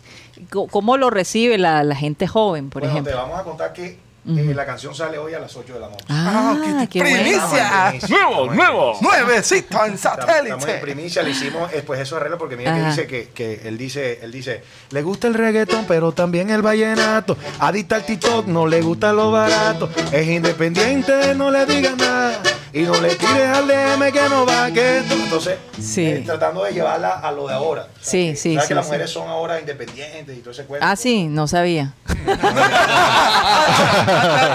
¿Cómo 0.50 0.96
lo 0.96 1.10
recibe 1.10 1.58
la, 1.58 1.84
la 1.84 1.94
gente 1.94 2.26
joven, 2.26 2.70
por 2.70 2.82
bueno, 2.82 2.92
ejemplo? 2.92 3.12
te 3.12 3.18
vamos 3.18 3.38
a 3.38 3.44
contar 3.44 3.72
que 3.72 3.98
Eh, 4.24 4.52
la 4.54 4.64
canción 4.64 4.94
sale 4.94 5.18
hoy 5.18 5.34
a 5.34 5.40
las 5.40 5.56
8 5.56 5.74
de 5.74 5.80
la 5.80 5.88
noche. 5.88 6.04
Ah, 6.08 6.54
qué 6.62 6.88
qué 6.88 7.00
bueno. 7.00 7.22
primicia. 7.22 7.94
Nuevo, 8.08 8.52
nuevo. 8.54 8.98
Nuevecito 9.00 9.84
en 9.84 9.94
Estamos 9.94 10.28
en 10.28 10.28
satélite. 10.38 10.78
primicia, 10.78 11.22
le 11.24 11.30
hicimos 11.30 11.72
eh, 11.72 11.82
pues 11.84 11.98
eso 12.00 12.16
arreglo 12.16 12.38
porque 12.38 12.56
mira 12.56 12.72
que 12.72 12.84
dice 12.84 13.06
que, 13.08 13.30
que 13.30 13.62
él 13.66 13.76
dice, 13.76 14.20
él 14.22 14.30
dice, 14.30 14.62
le 14.90 15.02
gusta 15.02 15.26
el 15.26 15.34
reggaetón, 15.34 15.86
pero 15.88 16.12
también 16.12 16.50
el 16.50 16.62
vallenato. 16.62 17.36
Adicta 17.58 17.96
al 17.96 18.04
TikTok, 18.06 18.46
no 18.46 18.68
le 18.68 18.80
gusta 18.80 19.12
lo 19.12 19.32
barato. 19.32 19.90
Es 20.12 20.28
independiente, 20.28 21.34
no 21.34 21.50
le 21.50 21.66
digas 21.66 21.96
nada. 21.96 22.38
Y 22.74 22.82
no 22.84 22.98
le 23.02 23.14
tires 23.16 23.48
al 23.48 23.68
DM 23.68 24.10
que 24.12 24.28
no 24.30 24.46
va, 24.46 24.70
que. 24.70 24.98
Entonces, 24.98 25.58
Sí. 25.78 26.06
eh, 26.06 26.22
tratando 26.24 26.64
de 26.64 26.72
llevarla 26.72 27.18
a 27.18 27.30
lo 27.30 27.46
de 27.48 27.52
ahora. 27.54 27.88
Sea, 28.00 28.10
Sí, 28.10 28.34
sí, 28.36 28.54
¿sabes 28.54 28.62
sí, 28.62 28.68
que 28.68 28.74
las 28.76 28.84
sí. 28.86 28.92
mujeres 28.92 29.10
son 29.10 29.28
ahora 29.28 29.60
independientes 29.60 30.34
y 30.34 30.40
todo 30.40 30.52
ese 30.52 30.64
cuento. 30.64 30.86
Ah, 30.88 30.96
sí, 30.96 31.24
no 31.26 31.46
sabía. 31.48 31.92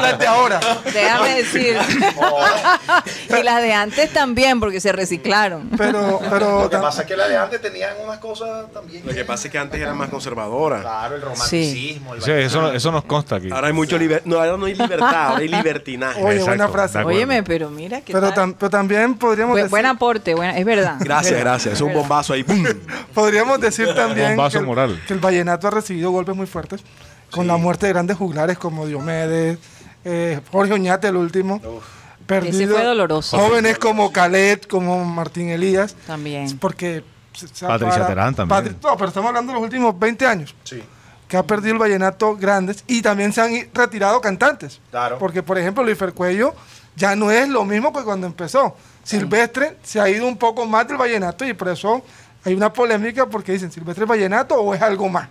Las 0.01 0.20
de 0.20 0.27
ahora. 0.27 0.60
Déjame 0.94 1.36
decir. 1.36 1.77
y 3.39 3.44
las 3.44 3.62
de 3.62 3.74
antes 3.74 4.12
también, 4.13 4.60
porque 4.60 4.79
se 4.79 4.91
reciclaron. 4.91 5.70
Pero, 5.77 6.20
pero 6.29 6.63
Lo 6.63 6.70
que 6.70 6.77
pasa 6.77 7.01
es 7.01 7.08
que 7.08 7.15
las 7.17 7.29
de 7.29 7.38
antes 7.38 7.62
tenían 7.62 7.91
unas 8.03 8.17
cosas 8.20 8.72
también. 8.74 9.03
Lo 9.06 9.13
que 9.13 9.25
pasa 9.25 9.48
es 9.48 9.51
que 9.51 9.58
antes 9.58 9.79
eran 9.79 9.98
más 9.98 10.10
conservadoras. 10.10 10.82
Claro, 10.82 11.15
el 11.15 11.22
romanticismo, 11.22 12.15
el 12.15 12.22
Sí, 12.22 12.32
eso, 12.32 12.72
eso 12.72 12.91
nos 12.91 13.03
consta 13.06 13.36
aquí. 13.38 13.50
Ahora 13.51 13.67
hay 13.67 13.74
mucho 13.74 13.98
liber- 13.98 14.22
no, 14.25 14.38
ahora 14.38 14.58
no 14.58 14.65
hay 14.65 14.75
libertad, 14.75 15.27
ahora 15.27 15.39
hay 15.39 15.48
libertinaje. 15.48 16.20
Oye, 16.22 16.32
Exacto, 16.38 16.46
buena 16.51 16.67
frase. 16.70 17.00
Óyeme, 17.00 17.44
pero 17.44 17.70
mira 17.70 18.01
que 18.01 18.13
pero, 18.13 18.32
tam- 18.34 18.56
pero 18.58 18.70
también 18.70 19.15
podríamos 19.15 19.53
buen, 19.53 19.63
decir, 19.63 19.72
buen 19.72 19.86
aporte, 19.86 20.34
buena, 20.36 20.58
es 20.58 20.65
verdad. 20.65 20.96
Gracias, 21.00 21.34
es 21.34 21.39
gracias. 21.39 21.74
Es 21.75 21.82
un 21.82 21.88
verdad. 21.89 22.01
bombazo 22.01 22.34
ahí. 22.34 22.44
¡pum! 22.44 22.63
podríamos 23.13 23.60
decir 23.60 23.94
también 23.96 24.29
Bombazo 24.36 24.51
que 24.53 24.58
el, 24.60 24.65
moral. 24.65 25.01
que 25.08 25.13
el 25.13 25.20
vallenato 25.20 25.67
ha 25.67 25.72
recibido 25.72 26.12
golpes 26.12 26.36
muy 26.36 26.48
fuertes 26.48 26.82
con 27.31 27.48
la 27.48 27.57
muerte 27.57 27.86
de 27.88 27.93
grandes 27.93 28.17
juglares 28.17 28.57
como 28.57 28.86
Diomedes, 28.86 29.57
eh, 30.05 30.39
Jorge 30.51 30.74
Oñate, 30.74 31.07
el 31.07 31.15
último. 31.17 31.62
Perdido. 32.25 32.63
Ese 32.63 32.67
fue 32.74 32.84
doloroso. 32.84 33.38
Jóvenes 33.38 33.77
como 33.77 34.12
Calet, 34.12 34.67
como 34.67 35.03
Martín 35.05 35.50
Elías. 35.50 35.96
También. 36.05 36.57
Porque. 36.60 37.03
Patricia 37.62 37.67
para- 37.77 38.07
Terán 38.07 38.36
también. 38.36 38.63
Patri- 38.65 38.75
no, 38.84 38.98
pero 38.98 39.07
estamos 39.10 39.27
hablando 39.29 39.51
de 39.51 39.60
los 39.60 39.63
últimos 39.63 39.98
20 39.98 40.25
años. 40.25 40.55
Sí. 40.63 40.84
Que 41.27 41.38
ha 41.38 41.43
perdido 41.43 41.74
el 41.74 41.79
vallenato 41.79 42.36
grandes 42.36 42.84
y 42.88 43.01
también 43.01 43.31
se 43.31 43.41
han 43.41 43.51
retirado 43.74 44.19
cantantes. 44.22 44.79
Claro. 44.89 45.17
Porque, 45.19 45.43
por 45.43 45.57
ejemplo, 45.57 45.84
Luis 45.84 45.98
Fercuello 45.98 46.55
ya 46.96 47.15
no 47.15 47.29
es 47.31 47.48
lo 47.48 47.63
mismo 47.63 47.93
que 47.93 48.01
cuando 48.03 48.25
empezó. 48.27 48.75
Silvestre 49.03 49.77
se 49.84 50.00
ha 50.01 50.10
ido 50.10 50.25
un 50.27 50.38
poco 50.38 50.65
más 50.65 50.88
del 50.88 50.98
vallenato 50.98 51.46
y 51.46 51.53
por 51.53 51.69
eso 51.69 52.01
hay 52.43 52.53
una 52.55 52.74
polémica 52.74 53.25
porque 53.27 53.51
dicen, 53.51 53.72
¿Silvestre 53.72 54.03
es 54.05 54.10
vallenato 54.10 54.55
o 54.55 54.74
es 54.74 54.81
algo 54.81 55.07
más? 55.07 55.29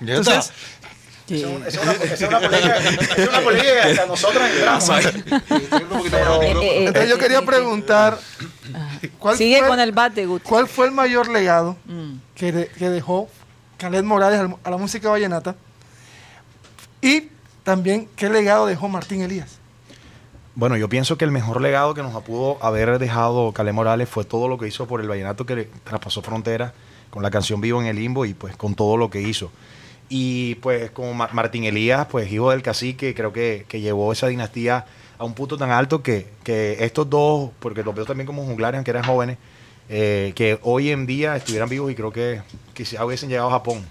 Ya 0.00 0.14
Entonces, 0.16 0.46
está. 0.50 0.88
Sí. 1.38 1.44
Esa 1.66 1.68
es 1.68 1.78
una, 1.82 1.92
es 1.92 2.20
una 2.22 2.40
política, 2.40 2.76
es 3.16 3.28
una 3.28 3.40
política 3.40 3.72
que 3.72 3.80
hasta 3.90 4.06
nosotros 4.06 4.42
entramos 4.50 4.90
Eh, 4.90 6.54
eh, 6.62 6.84
entonces 6.86 7.08
yo 7.10 7.18
quería 7.18 7.38
eh, 7.38 7.42
preguntar, 7.42 8.18
¿cuál 9.18 9.36
Sigue 9.36 9.58
fue, 9.60 9.68
con 9.68 9.80
el 9.80 9.92
bate, 9.92 10.26
Guti. 10.26 10.48
¿cuál 10.48 10.68
fue 10.68 10.86
el 10.86 10.92
mayor 10.92 11.28
legado 11.28 11.76
Mm. 11.86 12.14
que, 12.34 12.52
de- 12.52 12.66
que 12.68 12.88
dejó 12.90 13.28
Caled 13.78 14.02
Morales 14.04 14.40
al- 14.40 14.56
a 14.62 14.70
la 14.70 14.76
música 14.76 15.08
vallenata? 15.10 15.54
Y 17.00 17.28
también, 17.64 18.08
¿qué 18.16 18.28
legado 18.28 18.66
dejó 18.66 18.88
Martín 18.88 19.22
Elías? 19.22 19.58
Bueno, 20.54 20.76
yo 20.76 20.88
pienso 20.88 21.16
que 21.16 21.24
el 21.24 21.30
mejor 21.30 21.60
legado 21.62 21.94
que 21.94 22.02
nos 22.02 22.20
pudo 22.24 22.58
haber 22.62 22.98
dejado 22.98 23.52
Calé 23.52 23.72
Morales 23.72 24.08
fue 24.08 24.24
todo 24.24 24.48
lo 24.48 24.58
que 24.58 24.68
hizo 24.68 24.86
por 24.86 25.00
el 25.00 25.08
vallenato 25.08 25.46
que 25.46 25.68
traspasó 25.82 26.20
fronteras 26.20 26.72
con 27.10 27.22
la 27.22 27.30
canción 27.30 27.60
Vivo 27.62 27.80
en 27.80 27.86
el 27.86 27.96
Limbo 27.96 28.26
y 28.26 28.34
pues 28.34 28.54
con 28.56 28.74
todo 28.74 28.96
lo 28.98 29.08
que 29.10 29.22
hizo. 29.22 29.50
Y 30.14 30.56
pues 30.56 30.90
como 30.90 31.14
Ma- 31.14 31.30
Martín 31.32 31.64
Elías, 31.64 32.06
pues 32.10 32.30
hijo 32.30 32.50
del 32.50 32.60
cacique, 32.60 33.14
creo 33.14 33.32
que, 33.32 33.64
que 33.66 33.80
llevó 33.80 34.12
esa 34.12 34.26
dinastía 34.26 34.84
a 35.16 35.24
un 35.24 35.32
punto 35.32 35.56
tan 35.56 35.70
alto 35.70 36.02
que, 36.02 36.26
que 36.44 36.84
estos 36.84 37.08
dos, 37.08 37.48
porque 37.60 37.82
los 37.82 37.94
veo 37.94 38.04
también 38.04 38.26
como 38.26 38.44
junglares, 38.44 38.76
aunque 38.76 38.90
eran 38.90 39.04
jóvenes, 39.04 39.38
eh, 39.88 40.32
que 40.34 40.58
hoy 40.64 40.90
en 40.90 41.06
día 41.06 41.34
estuvieran 41.36 41.70
vivos 41.70 41.90
y 41.90 41.94
creo 41.94 42.12
que 42.12 42.42
quizás 42.74 43.00
hubiesen 43.02 43.30
llegado 43.30 43.48
a 43.48 43.52
Japón 43.52 43.86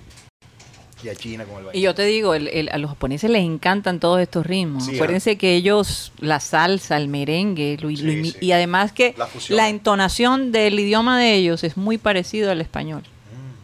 y 1.04 1.10
a 1.10 1.16
China 1.16 1.44
con 1.46 1.54
el 1.58 1.64
vallenato. 1.66 1.78
Y 1.80 1.82
yo 1.82 1.96
te 1.96 2.06
digo, 2.06 2.36
el- 2.36 2.50
el- 2.50 2.70
a 2.70 2.78
los 2.78 2.92
japoneses 2.92 3.32
les 3.32 3.44
encantan 3.44 4.00
todos 4.00 4.20
estos 4.22 4.46
ritmos. 4.46 4.86
Sí, 4.86 4.94
Acuérdense 4.98 5.40
que 5.40 5.56
ellos, 5.56 6.12
la 6.20 6.40
salsa, 6.40 6.98
el 6.98 7.08
merengue, 7.08 7.78
lo- 7.82 7.90
lo 7.90 7.96
Sí, 7.98 8.04
imi- 8.04 8.32
sí. 8.34 8.38
y 8.42 8.52
además 8.52 8.92
que 8.92 9.16
La 9.18 9.28
la 9.50 9.70
entonación 9.70 10.52
del 10.52 10.80
idioma 10.80 11.20
de 11.20 11.34
ellos 11.34 11.64
es 11.64 11.78
muy 11.78 11.98
parecido 11.98 12.52
al 12.52 12.62
español. 12.62 13.02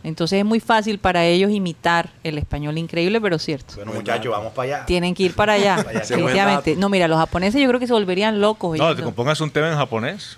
Entonces 0.04 0.40
es 0.40 0.46
muy 0.46 0.60
fácil 0.62 1.00
para 1.00 1.26
ellos 1.26 1.52
imitar 1.52 2.10
el 2.24 2.38
español 2.38 2.78
increíble, 2.78 3.20
pero 3.20 3.38
cierto. 3.40 3.76
Bueno, 3.76 3.94
muchachos, 3.94 4.32
vamos 4.32 4.54
para 4.54 4.78
allá. 4.78 4.86
Tienen 4.86 5.14
que 5.14 5.24
ir 5.24 5.34
para 5.34 5.54
allá, 5.54 5.84
definitivamente. 5.94 6.76
No, 6.78 6.88
mira, 6.88 7.08
los 7.10 7.18
japoneses 7.18 7.62
yo 7.62 7.68
creo 7.68 7.80
que 7.80 7.88
se 7.88 7.94
volverían 7.94 8.40
locos. 8.40 8.78
No, 8.78 8.96
te 8.96 9.04
compongas 9.04 9.42
un 9.42 9.50
tema 9.52 9.70
en 9.70 9.76
japonés. 9.76 10.38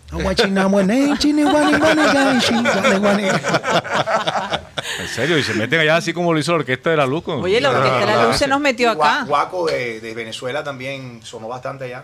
En 4.99 5.07
serio, 5.07 5.37
y 5.37 5.43
se 5.43 5.53
meten 5.53 5.79
allá 5.81 5.97
así 5.97 6.13
como 6.13 6.33
lo 6.33 6.39
hizo 6.39 6.51
la 6.53 6.59
Orquesta 6.59 6.89
de 6.89 6.97
la 6.97 7.05
Luz. 7.05 7.23
con- 7.23 7.41
Oye, 7.43 7.61
la 7.61 7.69
Orquesta 7.71 7.99
de 7.99 8.05
la 8.05 8.25
Luz 8.27 8.37
se 8.37 8.47
nos 8.47 8.59
metió 8.59 8.91
acá, 8.91 9.23
Guaco 9.27 9.67
de, 9.67 9.99
de 9.99 10.13
Venezuela 10.13 10.63
también 10.63 11.19
sonó 11.23 11.47
bastante 11.47 11.85
allá. 11.85 12.03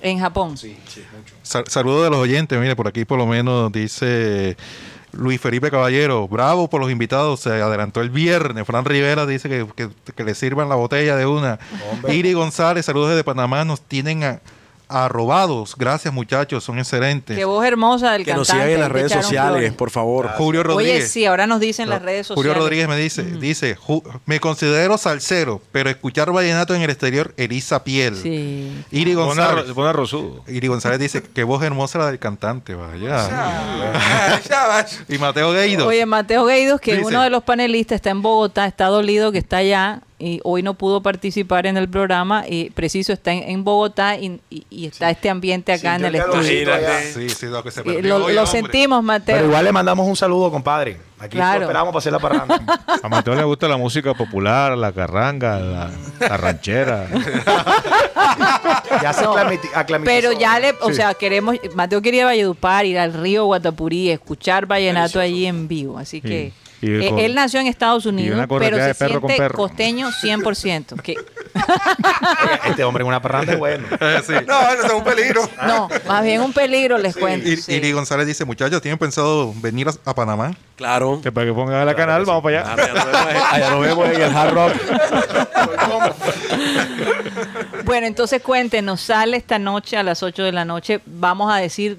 en 0.00 0.18
Japón. 0.20 0.56
Sí, 0.56 0.76
sí, 0.88 1.02
mucho. 1.16 1.34
Sa- 1.42 1.64
Saludos 1.66 2.04
de 2.04 2.10
los 2.10 2.18
oyentes. 2.18 2.58
Mire, 2.58 2.76
por 2.76 2.88
aquí 2.88 3.04
por 3.04 3.18
lo 3.18 3.26
menos 3.26 3.70
dice 3.72 4.56
Luis 5.16 5.40
Felipe 5.40 5.70
Caballero. 5.70 6.28
Bravo 6.28 6.68
por 6.68 6.80
los 6.80 6.90
invitados. 6.90 7.40
Se 7.40 7.50
adelantó 7.50 8.00
el 8.00 8.10
viernes. 8.10 8.66
Fran 8.66 8.84
Rivera 8.84 9.26
dice 9.26 9.48
que, 9.48 9.66
que- 9.76 9.90
que 10.14 10.24
le 10.24 10.34
sirvan 10.34 10.68
la 10.68 10.74
botella 10.74 11.16
de 11.16 11.26
una. 11.26 11.58
Hombre. 11.92 12.14
Iri 12.14 12.32
González, 12.32 12.84
saludos 12.86 13.10
desde 13.10 13.24
Panamá. 13.24 13.64
Nos 13.64 13.80
tienen 13.80 14.24
a, 14.24 14.40
arrobados. 14.88 15.74
Gracias, 15.76 16.12
muchachos. 16.12 16.62
Son 16.64 16.78
excelentes. 16.78 17.36
Qué 17.36 17.44
voz 17.44 17.64
hermosa 17.64 18.12
del 18.12 18.24
Que 18.24 18.34
nos 18.34 18.48
cantante. 18.48 18.64
sigan 18.66 18.74
en 18.74 18.80
las 18.80 18.92
redes 18.92 19.12
sociales, 19.12 19.50
flores. 19.52 19.72
por 19.72 19.90
favor. 19.90 20.28
Julio 20.36 20.60
Oye, 20.60 20.68
Rodríguez. 20.68 21.10
sí, 21.10 21.24
ahora 21.26 21.46
nos 21.46 21.60
dicen 21.60 21.88
las 21.88 22.02
redes 22.02 22.26
sociales. 22.26 22.50
Julio 22.50 22.54
Rodríguez 22.62 22.88
me 22.88 22.96
dice, 22.96 23.22
dice, 23.22 23.76
"Ju- 23.76 24.02
me 24.26 24.40
considero 24.40 24.98
salsero, 24.98 25.60
pero 25.72 25.90
escuchar 25.90 26.30
vallenato 26.32 26.74
en 26.74 26.82
el 26.82 26.90
exterior 26.90 27.32
eriza 27.36 27.82
piel. 27.84 28.16
Sí. 28.16 28.84
Iri 28.90 29.14
Pon 29.14 29.22
a 29.22 29.26
González. 29.26 29.68
Ro- 29.68 29.74
pon 29.74 29.86
a 29.86 29.92
Rosudo. 29.92 30.44
Iri 30.48 30.68
González 30.68 30.98
dice, 30.98 31.22
qué 31.22 31.44
voz 31.44 31.62
hermosa 31.62 31.98
la 31.98 32.06
del 32.06 32.18
cantante, 32.18 32.74
vaya. 32.74 33.28
Y 35.08 35.18
Mateo 35.18 35.52
Gueido. 35.52 35.86
Oye, 35.86 36.06
Mateo 36.06 36.44
Gueidos, 36.44 36.80
que 36.80 36.96
Dice- 36.96 37.06
uno 37.06 37.22
de 37.22 37.30
los 37.30 37.42
panelistas 37.42 37.96
está 37.96 38.10
en 38.10 38.22
Bogotá, 38.22 38.66
está 38.66 38.86
dolido 38.86 39.32
que 39.32 39.38
está 39.38 39.58
allá 39.58 40.00
y 40.18 40.40
hoy 40.44 40.62
no 40.62 40.74
pudo 40.74 41.02
participar 41.02 41.66
en 41.66 41.76
el 41.76 41.88
programa 41.88 42.44
y 42.48 42.70
preciso 42.70 43.12
está 43.12 43.32
en, 43.32 43.42
en 43.50 43.64
Bogotá 43.64 44.16
y, 44.16 44.40
y- 44.48 44.64
y 44.70 44.86
está 44.86 45.10
este 45.10 45.28
ambiente 45.28 45.72
acá 45.72 45.96
en 45.96 46.04
el 46.04 46.14
estudio. 46.14 46.72
allá. 46.72 47.00
Sí, 47.12 47.28
sí, 47.28 47.46
lo 47.46 47.62
que 47.64 47.70
se 47.72 47.82
sentimos, 48.46 49.02
Mateo. 49.02 49.34
Pero 49.36 49.48
igual 49.48 49.64
le 49.64 49.72
mandamos 49.72 50.06
un 50.06 50.16
saludo, 50.16 50.50
compadre. 50.50 50.98
Aquí 51.18 51.36
Claro. 51.36 51.62
esperamos 51.62 51.88
para 51.92 51.98
hacer 51.98 52.12
la 52.12 52.18
parranda. 52.18 52.84
A 53.02 53.08
Mateo 53.08 53.34
le 53.34 53.44
gusta 53.44 53.66
la 53.66 53.76
música 53.76 54.14
popular, 54.14 54.76
la 54.76 54.92
carranga, 54.92 55.58
la, 55.58 55.90
la 56.20 56.36
ranchera. 56.36 57.08
ya 59.02 59.12
se 59.12 59.22
No. 59.24 59.34
Pero 60.04 60.32
ya 60.32 60.58
le, 60.60 60.74
o 60.80 60.92
sea, 60.92 61.14
queremos, 61.14 61.56
Mateo 61.74 62.02
quería 62.02 62.24
Valledupar, 62.26 62.84
ir 62.86 62.98
al 62.98 63.12
río 63.12 63.44
Guatapurí, 63.46 64.10
escuchar 64.10 64.66
vallenato 64.66 65.18
allí 65.20 65.46
en 65.46 65.66
vivo, 65.68 65.98
así 65.98 66.20
que 66.20 66.52
Y- 66.84 66.90
y 67.02 67.06
eh, 67.06 67.10
con- 67.10 67.18
él 67.18 67.34
nació 67.34 67.60
en 67.60 67.66
Estados 67.66 68.04
y 68.04 68.08
Unidos, 68.08 68.36
una 68.36 68.46
pero 68.46 68.76
se 68.76 68.82
de 68.82 68.94
perro 68.94 69.20
siente 69.20 69.36
perro. 69.36 69.56
costeño 69.56 70.10
100%. 70.10 71.00
Que, 71.02 71.12
Oye, 71.12 72.60
este 72.70 72.84
hombre 72.84 73.02
en 73.02 73.08
una 73.08 73.22
parranda 73.22 73.52
es 73.52 73.58
bueno. 73.58 73.86
Eh, 74.00 74.20
sí. 74.26 74.32
No, 74.46 74.60
eso 74.72 74.86
es 74.86 74.92
un 74.92 75.04
peligro. 75.04 75.48
no, 75.66 75.88
más 76.06 76.22
bien 76.24 76.40
un 76.42 76.52
peligro 76.52 76.98
les 76.98 77.16
cuento. 77.16 77.48
Sí. 77.60 77.72
Iri 77.74 77.92
González 77.92 78.26
dice, 78.26 78.44
muchachos, 78.44 78.82
¿tienen 78.82 78.98
pensado 78.98 79.52
venir 79.56 79.88
a, 79.88 79.92
a 80.10 80.14
Panamá? 80.14 80.52
Claro. 80.76 81.20
Que 81.22 81.30
para 81.32 81.46
que 81.46 81.52
pongan 81.52 81.76
a 81.76 81.84
la 81.84 81.94
canal, 81.94 82.24
vamos 82.24 82.42
para 82.42 82.60
allá. 82.72 82.72
Allá 82.74 82.90
nos 82.94 83.06
vemos 83.06 83.30
en- 83.30 83.36
allá 83.54 83.70
nos 83.70 83.80
vemos 83.80 84.08
en 84.08 84.20
el 84.22 84.36
Hard 84.36 84.52
Rock. 84.54 84.72
Bueno, 87.84 88.06
entonces 88.06 88.40
cuéntenos, 88.42 89.00
sale 89.00 89.36
esta 89.36 89.58
noche 89.58 89.96
a 89.96 90.02
las 90.02 90.22
8 90.22 90.42
de 90.42 90.52
la 90.52 90.64
noche. 90.64 91.00
Vamos 91.06 91.52
a 91.52 91.58
decir 91.58 91.98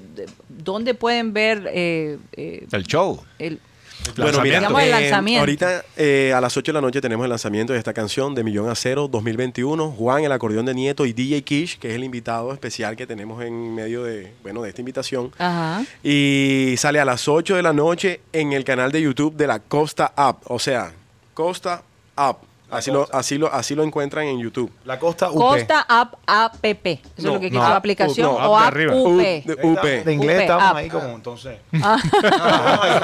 dónde 0.49 0.93
pueden 0.95 1.31
ver 1.33 1.69
eh, 1.71 2.17
eh, 2.33 2.65
El 2.71 2.83
show. 2.85 3.23
el, 3.39 3.59
Bueno, 4.17 4.41
mira, 4.41 4.59
el 4.59 4.75
eh, 4.75 4.89
lanzamiento. 4.89 5.39
ahorita 5.39 5.85
eh, 5.97 6.33
a 6.35 6.41
las 6.41 6.55
8 6.55 6.71
de 6.71 6.73
la 6.73 6.81
noche 6.81 7.01
tenemos 7.01 7.23
el 7.23 7.29
lanzamiento 7.29 7.73
de 7.73 7.79
esta 7.79 7.93
canción 7.93 8.33
de 8.35 8.43
Millón 8.43 8.69
a 8.69 8.75
Cero 8.75 9.07
2021. 9.07 9.91
Juan, 9.91 10.23
el 10.23 10.31
acordeón 10.31 10.65
de 10.65 10.73
Nieto 10.73 11.05
y 11.05 11.13
DJ 11.13 11.43
Kish, 11.43 11.79
que 11.79 11.89
es 11.89 11.95
el 11.95 12.03
invitado 12.03 12.53
especial 12.53 12.95
que 12.95 13.05
tenemos 13.07 13.43
en 13.43 13.75
medio 13.75 14.03
de, 14.03 14.31
bueno, 14.43 14.61
de 14.61 14.69
esta 14.69 14.81
invitación. 14.81 15.31
Ajá. 15.37 15.83
Y 16.03 16.75
sale 16.77 16.99
a 16.99 17.05
las 17.05 17.27
8 17.27 17.55
de 17.55 17.61
la 17.61 17.73
noche 17.73 18.21
en 18.31 18.53
el 18.53 18.63
canal 18.63 18.91
de 18.91 19.01
YouTube 19.01 19.35
de 19.35 19.47
la 19.47 19.59
Costa 19.59 20.13
App. 20.15 20.39
O 20.45 20.59
sea, 20.59 20.93
Costa 21.33 21.83
App. 22.15 22.44
Así 22.69 22.91
lo, 22.91 23.07
así, 23.13 23.37
lo, 23.37 23.53
así 23.53 23.75
lo 23.75 23.83
encuentran 23.83 24.25
en 24.25 24.39
YouTube. 24.39 24.71
La 24.85 24.99
Costa 24.99 25.29
UP. 25.31 25.37
Costa 25.39 25.85
App 25.87 26.15
App. 26.25 26.55
Eso 26.63 26.99
es 27.17 27.23
No, 27.23 27.33
lo 27.35 27.39
que 27.39 27.45
no, 27.49 27.51
quiere 27.51 27.69
la 27.69 27.75
aplicación. 27.75 28.27
no, 28.27 28.33
o 28.35 28.57
app. 28.57 28.73
UP. 28.73 29.17
De 29.21 29.57
UP. 29.63 29.81
De 30.03 30.13
inglés 30.13 30.35
UP, 30.37 30.41
estamos 30.41 30.63
app. 30.63 30.75
ahí 30.75 30.89
como 30.89 31.07
entonces. 31.09 31.57
Ah. 31.83 31.97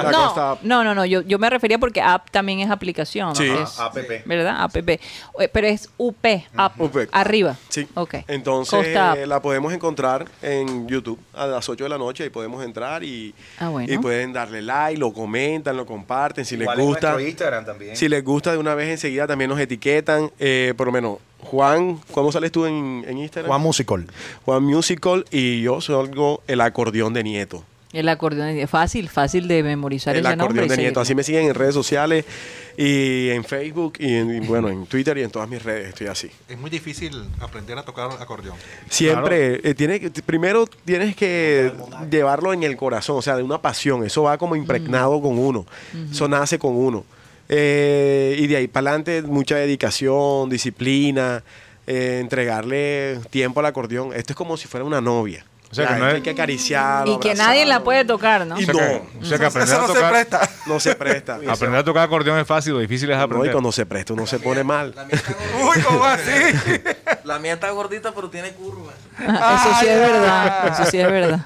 La 0.04 0.12
no, 0.12 0.24
Costa 0.26 0.52
App. 0.52 0.60
no, 0.64 0.84
no, 0.84 0.96
no, 0.96 1.06
yo, 1.06 1.22
yo 1.22 1.38
me 1.40 1.50
refería 1.50 1.78
porque 1.78 2.02
app 2.02 2.30
también 2.32 2.60
es 2.60 2.70
aplicación. 2.70 3.36
Sí. 3.36 3.50
es- 3.50 3.80
Ah, 3.80 3.86
app. 3.86 3.98
¿Verdad? 4.26 4.56
App. 4.62 4.76
Eh, 4.78 5.00
Pero 5.52 5.68
es 5.68 5.90
UP, 5.98 6.26
app, 6.58 6.80
UP. 6.82 7.08
arriba. 7.12 7.56
Sí. 7.70 7.88
Ok. 7.94 8.16
Entonces 8.28 8.72
Costa 8.80 9.12
App. 9.14 9.26
la 9.26 9.42
podemos 9.42 9.74
encontrar 9.74 10.26
en 10.42 10.88
YouTube 10.88 11.20
a 11.34 11.46
las 11.48 11.68
8 11.70 11.84
de 11.86 11.90
la 11.90 11.98
noche 11.98 12.26
y 12.26 12.30
podemos 12.30 12.64
entrar 12.64 13.04
y, 13.04 13.34
Ah, 13.60 13.70
bueno. 13.70 13.92
y 13.94 13.98
pueden 13.98 14.34
darle 14.34 14.62
like, 14.62 15.00
lo 15.00 15.14
comentan, 15.14 15.78
lo 15.78 15.86
comparten, 15.86 16.46
si 16.46 16.56
Igual 16.56 16.78
les 16.78 16.86
gusta. 16.86 17.22
Instagram 17.22 17.66
también. 17.66 17.96
Si 17.96 18.10
les 18.10 18.24
gusta 18.24 18.52
de 18.52 18.58
una 18.58 18.76
vez 18.76 18.90
enseguida 18.90 19.28
también 19.28 19.51
nos 19.52 19.60
etiquetan, 19.60 20.32
eh, 20.40 20.74
por 20.78 20.88
lo 20.88 20.94
menos 20.94 21.18
Juan, 21.40 22.00
¿cómo 22.12 22.32
sales 22.32 22.52
tú 22.52 22.66
en, 22.66 23.04
en 23.08 23.18
Instagram? 23.18 23.48
Juan 23.50 23.62
Musical. 23.62 24.06
Juan 24.46 24.64
Musical 24.64 25.26
y 25.32 25.62
yo 25.62 25.82
salgo 25.82 26.42
el 26.48 26.62
acordeón 26.62 27.14
de 27.14 27.24
Nieto. 27.24 27.64
El 27.94 28.08
acordeón 28.08 28.48
es 28.50 28.70
fácil, 28.70 29.10
fácil 29.10 29.50
de 29.50 29.64
memorizar 29.64 30.16
El 30.16 30.26
ese 30.26 30.34
acordeón 30.34 30.70
de 30.70 30.78
Nieto. 30.78 31.02
Así 31.02 31.14
me 31.14 31.24
siguen 31.24 31.48
en 31.48 31.56
redes 31.56 31.74
sociales 31.74 32.24
y 32.78 33.28
en 33.32 33.44
Facebook 33.44 33.96
y, 34.00 34.14
en, 34.16 34.44
y, 34.44 34.48
bueno, 34.48 34.70
en 34.70 34.86
Twitter 34.86 35.18
y 35.18 35.24
en 35.24 35.30
todas 35.32 35.50
mis 35.50 35.62
redes 35.62 35.90
estoy 35.90 36.08
así. 36.08 36.32
Es 36.48 36.58
muy 36.58 36.70
difícil 36.70 37.12
aprender 37.42 37.78
a 37.78 37.84
tocar 37.84 38.10
acordeón. 38.18 38.56
Siempre, 38.90 39.60
eh, 39.68 39.74
tiene 39.74 40.00
que- 40.00 40.10
primero 40.22 40.68
tienes 40.86 41.16
que 41.18 41.74
llevarlo 42.10 42.54
en 42.54 42.64
el 42.64 42.78
corazón, 42.78 43.18
o 43.18 43.22
sea, 43.22 43.36
de 43.36 43.44
una 43.44 43.58
pasión. 43.62 44.06
Eso 44.06 44.24
va 44.24 44.38
como 44.38 44.56
impregnado 44.56 45.22
con 45.22 45.38
uno. 45.38 45.66
Eso 46.12 46.28
nace 46.30 46.58
con 46.60 46.76
uno. 46.76 47.04
Eh, 47.54 48.36
y 48.40 48.48
de 48.48 48.56
ahí 48.56 48.68
para 48.70 48.92
adelante, 48.92 49.22
mucha 49.24 49.56
dedicación, 49.58 50.50
disciplina, 50.50 51.44
eh, 51.86 52.20
entregarle 52.22 53.20
tiempo 53.30 53.60
al 53.60 53.66
acordeón. 53.66 54.14
Esto 54.14 54.32
es 54.32 54.38
como 54.38 54.56
si 54.56 54.68
fuera 54.70 54.86
una 54.86 55.02
novia. 55.02 55.46
O 55.70 55.74
sea, 55.74 55.88
que 55.88 55.96
no 55.96 56.06
hay 56.06 56.22
que 56.22 56.32
acariciarlo. 56.32 57.14
Y 57.14 57.20
que 57.20 57.34
nadie 57.34 57.66
la 57.66 57.82
puede 57.82 58.04
tocar, 58.04 58.46
¿no? 58.46 58.60
Y 58.60 58.64
O 58.64 58.66
sea 58.66 58.74
no, 58.74 58.80
que, 58.80 59.18
o 59.22 59.26
sea 59.26 59.38
que 59.40 59.46
aprender 59.48 59.76
a 59.76 59.80
no 59.82 59.88
se 59.88 59.94
tocar, 59.94 60.12
presta. 60.12 60.50
no 60.68 60.80
se 60.82 60.96
presta. 60.96 61.40
aprender 61.50 61.80
a 61.80 61.84
tocar 61.86 62.04
acordeón 62.04 62.40
es 62.40 62.48
fácil, 62.48 62.74
lo 62.74 62.80
difícil 62.80 63.10
es 63.10 63.16
No, 63.16 63.22
y 63.22 63.26
aprender. 63.26 63.52
cuando 63.54 63.72
se 63.72 63.86
presta 63.86 64.14
uno 64.14 64.26
se 64.28 64.40
pone 64.40 64.64
mal. 64.66 64.94
La 64.96 65.06
mía 65.06 65.16
está 65.16 65.34
gordita. 65.34 65.66
Uy, 65.66 65.84
¿cómo 65.84 66.04
así? 66.06 66.32
La 67.24 67.40
mía 67.40 67.54
está 67.54 67.70
gordita, 67.72 68.12
pero 68.14 68.30
tiene 68.30 68.52
curvas. 68.52 68.96
Eso 69.18 69.80
sí 69.80 69.88
es 69.88 69.98
verdad, 70.00 70.68
eso 70.74 70.92
sí 70.92 71.00
es 71.00 71.08
verdad. 71.12 71.46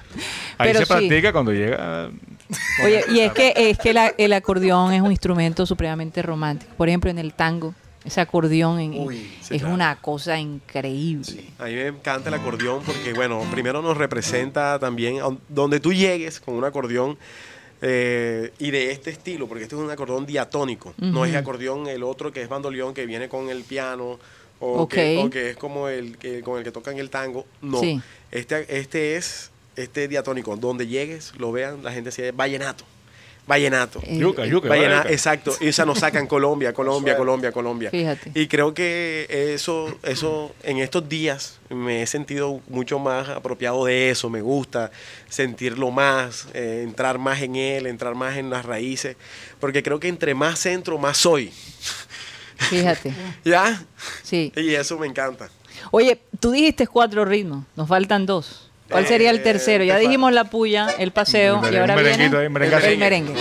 Ahí 0.58 0.70
Pero 0.70 0.80
se 0.80 0.86
sí. 0.86 0.92
practica 0.92 1.32
cuando 1.32 1.52
llega. 1.52 2.10
Oye, 2.84 3.04
y 3.10 3.20
es 3.20 3.32
que, 3.34 3.54
es 3.56 3.78
que 3.78 3.94
la- 3.94 4.14
el 4.18 4.34
acordeón 4.34 4.94
es 4.94 5.02
un 5.02 5.12
instrumento 5.12 5.66
supremamente 5.66 6.22
romántico. 6.22 6.74
Por 6.78 6.88
ejemplo, 6.90 7.10
en 7.10 7.18
el 7.18 7.34
tango, 7.34 7.74
ese 8.04 8.22
acordeón 8.22 8.80
en- 8.80 9.00
Uy, 9.00 9.18
sí, 9.42 9.56
es 9.56 9.62
claro. 9.62 9.74
una 9.74 9.96
cosa 10.02 10.38
increíble. 10.40 11.46
A 11.58 11.66
mí 11.66 11.74
me 11.74 11.88
encanta 11.88 12.30
el 12.30 12.36
acordeón 12.36 12.84
porque, 12.86 13.14
bueno, 13.14 13.42
primero 13.52 13.82
nos 13.82 13.98
representa 13.98 14.78
también 14.80 15.18
donde 15.50 15.80
tú 15.80 15.92
llegues 15.94 16.40
con 16.40 16.54
un 16.56 16.64
acordeón 16.66 17.18
eh, 17.82 18.52
y 18.60 18.72
de 18.72 18.92
este 18.92 19.10
estilo, 19.10 19.48
porque 19.48 19.64
este 19.64 19.76
es 19.76 19.82
un 19.82 19.92
acordeón 19.92 20.26
diatónico, 20.26 20.94
no 20.98 21.26
es 21.26 21.36
acordeón 21.36 21.88
el 21.88 22.04
otro 22.04 22.32
que 22.32 22.42
es 22.42 22.48
bandoleón 22.50 22.94
que 22.94 23.06
viene 23.06 23.28
con 23.28 23.50
el 23.50 23.64
piano 23.64 24.18
o, 24.60 24.88
que, 24.88 25.18
o 25.18 25.30
que 25.30 25.50
es 25.52 25.58
como 25.58 25.90
el 25.90 26.18
que 26.18 26.42
con 26.42 26.58
el 26.58 26.64
que 26.64 26.72
tocan 26.72 26.98
el 26.98 27.10
tango. 27.10 27.46
No, 27.62 27.80
Sí. 27.82 28.00
este, 28.32 28.78
este 28.80 29.18
es 29.18 29.52
este 29.76 30.08
diatónico, 30.08 30.56
donde 30.56 30.88
llegues, 30.88 31.34
lo 31.38 31.52
vean, 31.52 31.84
la 31.84 31.92
gente 31.92 32.12
se 32.12 32.32
vallenato, 32.32 32.84
vallenato. 33.48 34.00
Eh, 34.04 34.18
Yuca, 34.18 34.46
yuca. 34.46 34.70
Vallena- 34.70 35.04
yuca. 35.04 35.12
exacto, 35.12 35.56
y 35.60 35.68
esa 35.68 35.86
nos 35.86 36.00
sacan 36.00 36.26
Colombia, 36.28 36.74
Colombia, 36.82 37.16
Colombia, 37.18 37.52
Colombia. 37.52 37.90
Fíjate. 37.92 38.32
Y 38.34 38.48
creo 38.48 38.74
que 38.74 39.28
eso, 39.54 39.98
eso, 40.04 40.54
en 40.64 40.78
estos 40.80 41.08
días 41.10 41.60
me 41.70 42.02
he 42.02 42.08
sentido 42.08 42.62
mucho 42.70 42.98
más 43.00 43.30
apropiado 43.30 43.86
de 43.86 44.10
eso, 44.10 44.30
me 44.30 44.42
gusta 44.42 44.92
sentirlo 45.30 45.92
más, 45.92 46.48
eh, 46.54 46.82
entrar 46.84 47.20
más 47.20 47.42
en 47.42 47.56
él, 47.56 47.86
entrar 47.86 48.16
más 48.16 48.38
en 48.38 48.50
las 48.50 48.66
raíces, 48.66 49.16
porque 49.60 49.84
creo 49.84 50.00
que 50.00 50.08
entre 50.08 50.34
más 50.34 50.58
centro, 50.60 50.98
más 50.98 51.18
soy. 51.18 51.52
Fíjate, 52.58 53.14
¿Ya? 53.46 53.84
sí. 54.24 54.52
Y 54.56 54.74
eso 54.74 54.98
me 54.98 55.08
encanta. 55.08 55.50
Oye, 55.92 56.20
tú 56.40 56.52
dijiste 56.52 56.88
cuatro 56.88 57.26
ritmos, 57.26 57.66
nos 57.76 57.88
faltan 57.88 58.26
dos. 58.26 58.65
¿Cuál 58.90 59.08
sería 59.08 59.32
el 59.32 59.38
Eh, 59.38 59.40
tercero? 59.40 59.84
Ya 59.84 59.94
fa- 59.96 60.00
dijimos 60.00 60.32
la 60.32 60.44
puya, 60.46 60.90
el 61.00 61.12
paseo 61.12 61.62
y 61.72 61.76
ahora 61.76 61.96
viene 61.96 62.26
el 62.26 62.98
merengue. 62.98 63.34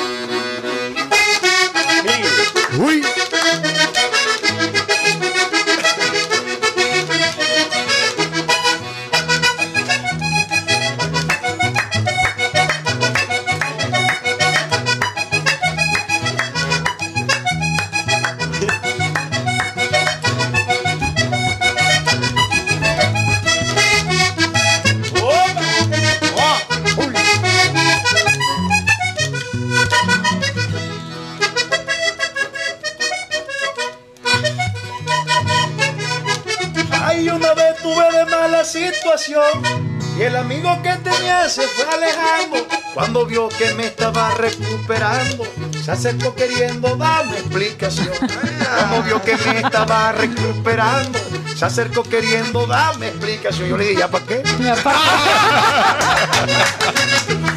Se 46.05 46.11
acercó 46.11 46.35
queriendo 46.35 46.97
darme 46.97 47.39
explicación. 47.39 48.11
Cuando 48.19 49.03
vio 49.05 49.23
que 49.23 49.39
me 49.39 49.61
estaba 49.61 50.13
recuperando, 50.13 51.19
se 51.57 51.65
acercó 51.65 52.03
queriendo 52.03 52.67
darme 52.67 53.09
explicación. 53.09 53.71
Yo 53.71 53.79
le 53.79 53.85
dije, 53.85 54.01
¿ya 54.01 54.09
para 54.09 54.27
qué? 54.27 54.43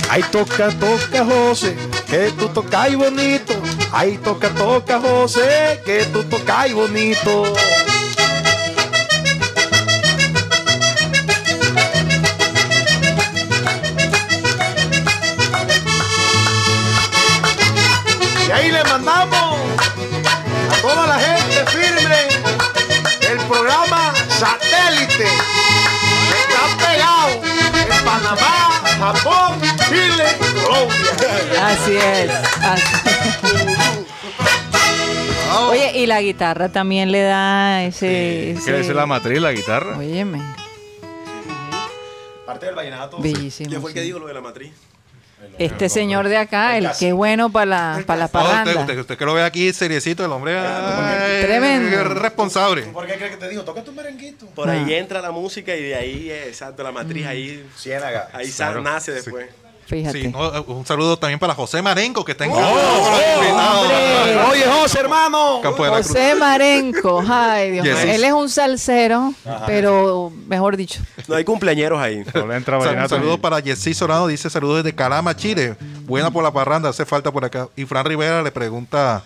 Ay, 0.10 0.24
toca, 0.32 0.70
toca, 0.70 1.26
José, 1.26 1.76
que 2.10 2.32
tú 2.40 2.48
tocas 2.48 2.96
bonito. 2.96 3.54
Ay, 3.92 4.18
toca, 4.18 4.48
toca, 4.52 5.02
José, 5.02 5.82
que 5.86 6.06
tú 6.06 6.24
tocas 6.24 6.72
bonito. 6.72 7.54
Oye, 35.70 35.92
y 36.00 36.06
la 36.06 36.22
guitarra 36.22 36.70
también 36.70 37.12
le 37.12 37.22
da 37.22 37.84
ese... 37.84 38.52
ese- 38.52 38.64
¿Quiere 38.64 38.80
decir 38.80 38.96
la 38.96 39.06
matriz, 39.06 39.40
la 39.42 39.52
guitarra? 39.52 39.98
Óyeme, 39.98 40.42
Parte 42.46 42.66
del 42.68 42.76
vallenato. 42.76 43.20
bellísimo. 43.20 43.70
¿Quién 43.70 43.82
fue 43.82 43.92
el 43.92 43.94
que 43.94 44.00
sí. 44.02 44.06
dijo 44.08 44.20
lo 44.20 44.28
de 44.28 44.34
la 44.34 44.42
matriz? 44.42 44.72
Este 45.60 45.88
señor 45.90 46.28
de 46.28 46.38
acá, 46.38 46.78
el 46.78 46.90
que 46.98 47.10
es 47.10 47.14
bueno 47.14 47.52
para 47.52 47.66
la, 47.66 48.04
para 48.08 48.20
la 48.22 48.24
No, 48.24 48.26
usted, 48.26 48.50
parranda. 48.50 48.82
usted, 48.82 49.00
usted 49.00 49.18
que 49.18 49.26
lo 49.26 49.34
ve 49.36 49.44
aquí 49.44 49.72
seriecito, 49.74 50.26
el 50.26 50.32
hombre 50.32 50.58
ay, 50.58 51.42
Tremendo. 51.44 51.96
es 51.96 52.08
responsable. 52.08 52.84
¿Por 52.84 53.06
qué 53.06 53.16
crees 53.16 53.32
que 53.32 53.38
te 53.38 53.50
digo? 53.50 53.64
Toca 53.64 53.84
tu 53.84 53.92
merenguito. 53.92 54.48
Por 54.48 54.68
Ah. 54.70 54.74
ahí 54.74 54.94
entra 54.96 55.22
la 55.22 55.32
música 55.32 55.76
y 55.76 55.84
de 55.84 55.96
ahí, 55.96 56.30
eh, 56.32 56.46
exacto, 56.48 56.82
la 56.84 56.92
matriz 56.92 57.26
ahí, 57.28 57.68
Ciénaga. 57.78 58.30
ahí 58.34 58.52
Claro. 58.52 58.82
nace 58.82 59.12
después. 59.12 59.48
Fíjate. 59.88 60.22
Sí, 60.22 60.28
no, 60.28 60.50
un 60.64 60.86
saludo 60.86 61.18
también 61.18 61.40
para 61.40 61.56
José 61.56 61.82
Marenco, 61.82 62.24
que 62.26 62.34
está 62.34 62.44
en 62.46 62.52
hombre. 62.52 62.84
Oye, 64.52 64.64
José, 64.66 65.00
hermano. 65.00 65.62
La. 65.64 65.72
José 65.72 66.36
Marenco, 66.36 67.24
ay 67.28 67.72
Dios 67.72 67.86
mío. 67.86 67.96
Yes. 67.96 68.04
Él 68.16 68.24
es 68.26 68.34
un 68.34 68.50
salsero, 68.50 69.34
pero 69.66 70.32
mejor 70.48 70.76
dicho. 70.78 71.00
No 71.28 71.36
hay 71.36 71.44
cumpleañeros 71.46 72.00
ahí. 72.00 72.24
No 72.34 72.48
le 72.48 72.56
entra 72.58 72.78
Sal- 72.80 72.88
vallenato 72.88 73.16
saludos 73.16 73.38
ni- 73.38 73.42
para 73.42 73.62
Jessy 73.62 73.94
Sorano, 73.94 74.28
dice 74.28 74.50
saludos 74.50 74.84
desde 74.84 74.96
Calama, 74.96 75.36
Chile. 75.36 75.76
Buena 76.06 76.32
por 76.32 76.44
la 76.44 76.52
parranda, 76.52 76.90
hace 76.90 77.06
falta 77.06 77.32
por 77.32 77.46
acá. 77.46 77.70
Y 77.76 77.86
Fran 77.86 78.06
Rivera 78.06 78.42
le 78.44 78.52
pregunta 78.52 79.24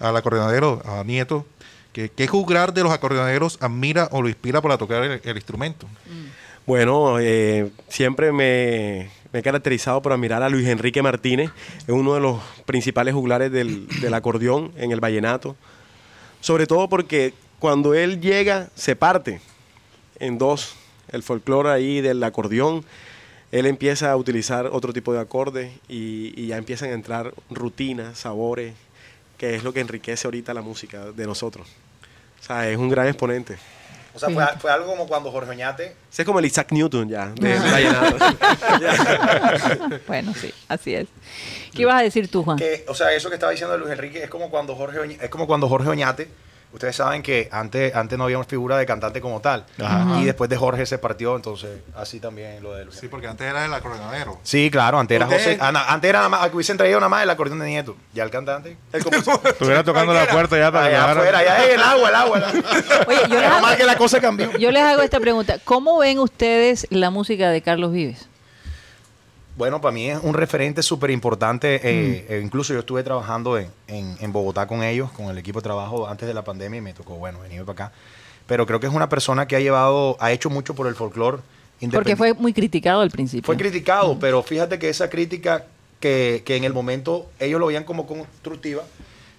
al 0.00 0.16
acordeonero, 0.16 0.82
a 0.84 1.04
Nieto, 1.04 1.46
que 1.92 2.10
qué 2.10 2.26
juzgar 2.26 2.74
de 2.74 2.82
los 2.82 2.92
acordeoneros 2.92 3.56
admira 3.60 4.08
o 4.10 4.20
lo 4.20 4.28
inspira 4.28 4.60
para 4.60 4.76
tocar 4.78 5.02
el, 5.04 5.20
el 5.22 5.36
instrumento. 5.36 5.86
Bueno, 6.66 7.18
eh, 7.20 7.70
siempre 7.88 8.32
me, 8.32 9.10
me 9.36 9.40
he 9.40 9.42
caracterizado 9.42 10.00
por 10.00 10.14
admirar 10.14 10.42
a 10.42 10.48
Luis 10.48 10.66
Enrique 10.66 11.02
Martínez, 11.02 11.50
es 11.80 11.90
uno 11.90 12.14
de 12.14 12.20
los 12.20 12.40
principales 12.64 13.12
juglares 13.12 13.52
del, 13.52 13.86
del 14.00 14.14
acordeón 14.14 14.72
en 14.78 14.92
el 14.92 15.00
vallenato. 15.00 15.56
Sobre 16.40 16.66
todo 16.66 16.88
porque 16.88 17.34
cuando 17.58 17.92
él 17.92 18.22
llega, 18.22 18.70
se 18.74 18.96
parte 18.96 19.42
en 20.20 20.38
dos. 20.38 20.74
El 21.12 21.22
folclore 21.22 21.68
ahí 21.68 22.00
del 22.00 22.24
acordeón, 22.24 22.82
él 23.52 23.66
empieza 23.66 24.10
a 24.10 24.16
utilizar 24.16 24.70
otro 24.72 24.94
tipo 24.94 25.12
de 25.12 25.20
acordes 25.20 25.70
y, 25.86 26.32
y 26.34 26.46
ya 26.46 26.56
empiezan 26.56 26.88
a 26.88 26.94
entrar 26.94 27.34
rutinas, 27.50 28.16
sabores, 28.16 28.72
que 29.36 29.54
es 29.54 29.62
lo 29.62 29.74
que 29.74 29.80
enriquece 29.80 30.26
ahorita 30.26 30.54
la 30.54 30.62
música 30.62 31.12
de 31.12 31.26
nosotros. 31.26 31.68
O 32.40 32.42
sea, 32.42 32.70
es 32.70 32.78
un 32.78 32.88
gran 32.88 33.06
exponente. 33.06 33.58
O 34.16 34.18
sea, 34.18 34.30
fue, 34.30 34.44
fue 34.58 34.70
algo 34.70 34.86
como 34.86 35.06
cuando 35.06 35.30
Jorge 35.30 35.50
Oñate 35.50 35.94
Ese 36.10 36.22
es 36.22 36.26
como 36.26 36.38
el 36.38 36.46
Isaac 36.46 36.72
Newton 36.72 37.08
ya, 37.08 37.32
vallenato. 37.38 38.16
Bueno, 40.06 40.32
sí, 40.34 40.52
así 40.68 40.94
es. 40.94 41.06
¿Qué 41.74 41.82
ibas 41.82 42.00
a 42.00 42.02
decir 42.02 42.28
tú, 42.30 42.42
Juan? 42.42 42.56
que, 42.56 42.86
o 42.88 42.94
sea, 42.94 43.12
eso 43.12 43.28
que 43.28 43.34
estaba 43.34 43.52
diciendo 43.52 43.76
Luis 43.76 43.92
Enrique 43.92 44.22
es 44.24 44.30
como 44.30 44.48
cuando 44.48 44.74
Jorge 44.74 45.18
es 45.20 45.28
como 45.28 45.46
cuando 45.46 45.68
Jorge 45.68 45.90
Oñate, 45.90 46.28
ustedes 46.72 46.96
saben 46.96 47.22
que 47.22 47.48
antes, 47.52 47.94
antes 47.94 48.18
no 48.18 48.24
había 48.24 48.38
una 48.38 48.46
figura 48.46 48.76
de 48.76 48.86
cantante 48.86 49.20
como 49.20 49.40
tal. 49.40 49.64
Y 50.18 50.24
después 50.24 50.50
de 50.50 50.56
Jorge 50.56 50.86
se 50.86 50.98
partió, 50.98 51.36
entonces 51.36 51.80
así 51.94 52.20
también 52.20 52.62
lo 52.62 52.74
de 52.74 52.84
Luis. 52.84 52.98
Sí, 52.98 53.08
porque 53.08 53.26
antes 53.26 53.46
era 53.46 53.64
el 53.64 53.72
acordeonero. 53.72 54.38
Sí, 54.42 54.70
claro, 54.70 54.98
antes 54.98 55.16
era 55.16 55.26
José, 55.26 55.58
ah, 55.60 55.86
antes 55.88 56.08
era 56.08 56.18
nada 56.20 56.28
más, 56.28 56.48
que 56.48 56.56
hubiesen 56.56 56.76
traído 56.76 56.98
nada 57.00 57.08
más 57.08 57.22
el 57.22 57.30
acordeón 57.30 57.58
de 57.60 57.66
Nieto. 57.66 57.96
Ya 58.12 58.24
el 58.24 58.30
cantante, 58.30 58.76
el. 58.92 59.00
Estuviera 59.44 59.84
tocando 59.84 60.12
la 60.12 60.26
puerta 60.26 60.58
ya 60.58 60.70
para 60.70 60.86
allá 60.86 61.12
afuera, 61.12 61.38
allá 61.38 61.64
es 61.64 61.74
el 61.74 61.82
agua, 61.82 62.08
el 62.08 62.14
agua. 62.14 62.38
el 62.38 62.44
agua. 62.44 62.60
Oye, 63.08 63.20
yo 63.28 63.40
les, 63.40 63.50
hago, 63.50 63.76
que 63.76 63.84
la 63.84 63.96
cosa 63.96 64.20
cambió. 64.20 64.56
yo 64.56 64.70
les 64.70 64.82
hago 64.82 65.02
esta 65.02 65.20
pregunta. 65.20 65.58
¿Cómo 65.64 65.98
ven 65.98 66.18
ustedes 66.18 66.86
la 66.90 67.10
música 67.10 67.50
de 67.50 67.62
Carlos 67.62 67.92
Vives? 67.92 68.28
Bueno, 69.56 69.80
para 69.80 69.92
mí 69.92 70.10
es 70.10 70.18
un 70.22 70.34
referente 70.34 70.82
súper 70.82 71.10
importante. 71.10 71.76
eh, 71.76 72.26
eh, 72.28 72.40
incluso 72.44 72.72
yo 72.74 72.80
estuve 72.80 73.02
trabajando 73.02 73.56
en, 73.58 73.68
en- 73.88 74.16
en 74.20 74.32
Bogotá 74.32 74.66
con 74.66 74.82
ellos, 74.82 75.10
con 75.12 75.26
el 75.26 75.38
equipo 75.38 75.60
de 75.60 75.64
trabajo 75.64 76.06
antes 76.06 76.28
de 76.28 76.34
la 76.34 76.42
pandemia 76.44 76.78
y 76.78 76.82
me 76.82 76.92
tocó, 76.92 77.14
bueno, 77.16 77.40
venir 77.40 77.60
para 77.64 77.86
acá. 77.86 77.92
Pero 78.46 78.66
creo 78.66 78.78
que 78.80 78.86
es 78.86 78.92
una 78.92 79.08
persona 79.08 79.48
que 79.48 79.56
ha 79.56 79.60
llevado, 79.60 80.16
ha 80.20 80.30
hecho 80.30 80.50
mucho 80.50 80.74
por 80.74 80.86
el 80.86 80.94
folclore. 80.94 81.38
Porque 81.90 82.16
fue 82.16 82.32
muy 82.34 82.52
criticado 82.52 83.00
al 83.00 83.10
principio. 83.10 83.46
Fue 83.46 83.56
criticado, 83.56 84.18
pero 84.18 84.42
fíjate 84.42 84.78
que 84.78 84.88
esa 84.88 85.08
crítica 85.10 85.64
que, 86.00 86.42
que 86.44 86.56
en 86.56 86.64
el 86.64 86.72
momento 86.74 87.26
ellos 87.40 87.58
lo 87.58 87.66
veían 87.66 87.84
como 87.84 88.06
constructiva, 88.06 88.82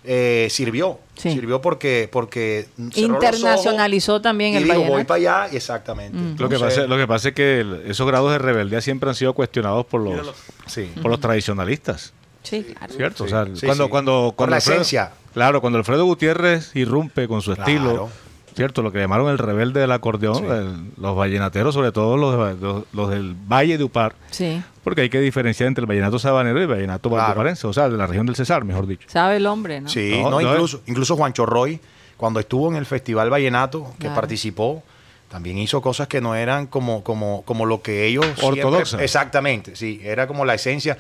eh, 0.08 0.48
sirvió. 0.50 1.00
Sí. 1.16 1.32
Sirvió 1.32 1.62
porque, 1.62 2.08
porque 2.12 2.68
Internacionalizó 2.96 4.22
también 4.22 4.54
ojos 4.56 4.68
y 4.68 4.70
el 4.72 4.78
dijo, 4.78 4.90
voy 4.92 5.04
para 5.04 5.18
allá, 5.44 5.56
exactamente. 5.56 6.18
Mm. 6.18 6.36
Lo 6.40 6.50
que, 6.50 6.58
pasa, 6.60 6.88
lo 6.88 6.98
que 6.98 7.08
pasa 7.08 7.30
es 7.30 7.36
que 7.36 7.60
el- 7.60 7.84
esos 7.88 8.08
grados 8.08 8.32
de 8.32 8.38
rebeldía 8.38 8.82
siempre 8.82 9.10
han 9.10 9.16
sido 9.16 9.34
cuestionados 9.34 9.86
por 9.86 10.02
los, 10.02 10.34
sí. 10.66 10.92
por 11.02 11.12
los 11.12 11.20
tradicionalistas. 11.20 12.14
Sí, 12.44 12.64
claro. 12.64 12.94
¿Cierto? 12.94 13.18
Sí, 13.18 13.24
o 13.26 13.28
sea, 13.30 13.46
sí, 13.56 13.66
cuando, 13.66 13.84
sí. 13.86 13.90
cuando, 13.90 14.12
Por 14.30 14.36
cuando 14.36 14.52
la 14.52 14.58
Alfredo- 14.58 14.76
esencia. 14.76 15.12
Claro, 15.34 15.62
cuando 15.62 15.78
Alfredo 15.80 16.06
Gutiérrez 16.06 16.76
irrumpe 16.76 17.28
con 17.28 17.42
su 17.42 17.54
Claro. 17.54 17.70
estilo, 17.72 18.10
¿cierto? 18.58 18.82
Lo 18.82 18.92
que 18.92 19.00
llamaron 19.00 19.30
el 19.30 19.38
rebelde 19.38 19.80
del 19.80 19.92
acordeón, 19.92 20.36
Sí. 20.40 20.44
el- 20.46 20.92
los 20.98 21.16
vallenateros, 21.16 21.74
sobre 21.74 21.92
todo 21.94 22.18
los, 22.18 22.60
los, 22.60 22.84
los 22.92 23.10
del 23.10 23.36
Valle 23.36 23.78
de 23.78 23.84
Upar, 23.86 24.16
Sí. 24.32 24.62
porque 24.84 25.02
hay 25.02 25.10
que 25.10 25.22
diferenciar 25.22 25.68
entre 25.68 25.84
el 25.84 25.86
vallenato 25.88 26.18
sabanero 26.20 26.60
y 26.60 26.64
el 26.64 26.68
vallenato 26.68 27.08
Claro. 27.10 27.24
valdeparense, 27.24 27.68
o 27.68 27.72
sea, 27.74 27.88
de 27.88 27.96
la 27.98 28.08
región 28.08 28.26
del 28.26 28.36
Cesar, 28.36 28.66
mejor 28.66 28.88
dicho. 28.88 29.08
Sabe 29.10 29.38
el 29.38 29.46
hombre, 29.46 29.80
¿no? 29.80 29.88
Sí, 29.90 30.12
No, 30.22 30.30
no, 30.32 30.42
no, 30.42 30.52
incluso, 30.54 30.82
incluso 30.88 31.16
Juancho 31.16 31.46
Roy, 31.46 31.80
cuando 32.18 32.40
estuvo 32.40 32.68
en 32.70 32.76
el 32.78 32.86
Festival 32.88 33.30
Vallenato, 33.30 33.92
que 33.94 34.06
Claro. 34.08 34.16
participó, 34.16 34.84
también 35.30 35.58
hizo 35.60 35.82
cosas 35.82 36.08
que 36.08 36.20
no 36.20 36.36
eran 36.36 36.68
como, 36.68 37.04
como, 37.04 37.44
como 37.44 37.66
lo 37.66 37.82
que 37.82 38.06
ellos... 38.08 38.26
siempre- 38.38 38.64
Ortodoxas. 38.64 39.02
exactamente, 39.02 39.76
sí, 39.76 40.02
era 40.04 40.26
como 40.26 40.46
la 40.46 40.54
esencia. 40.56 40.98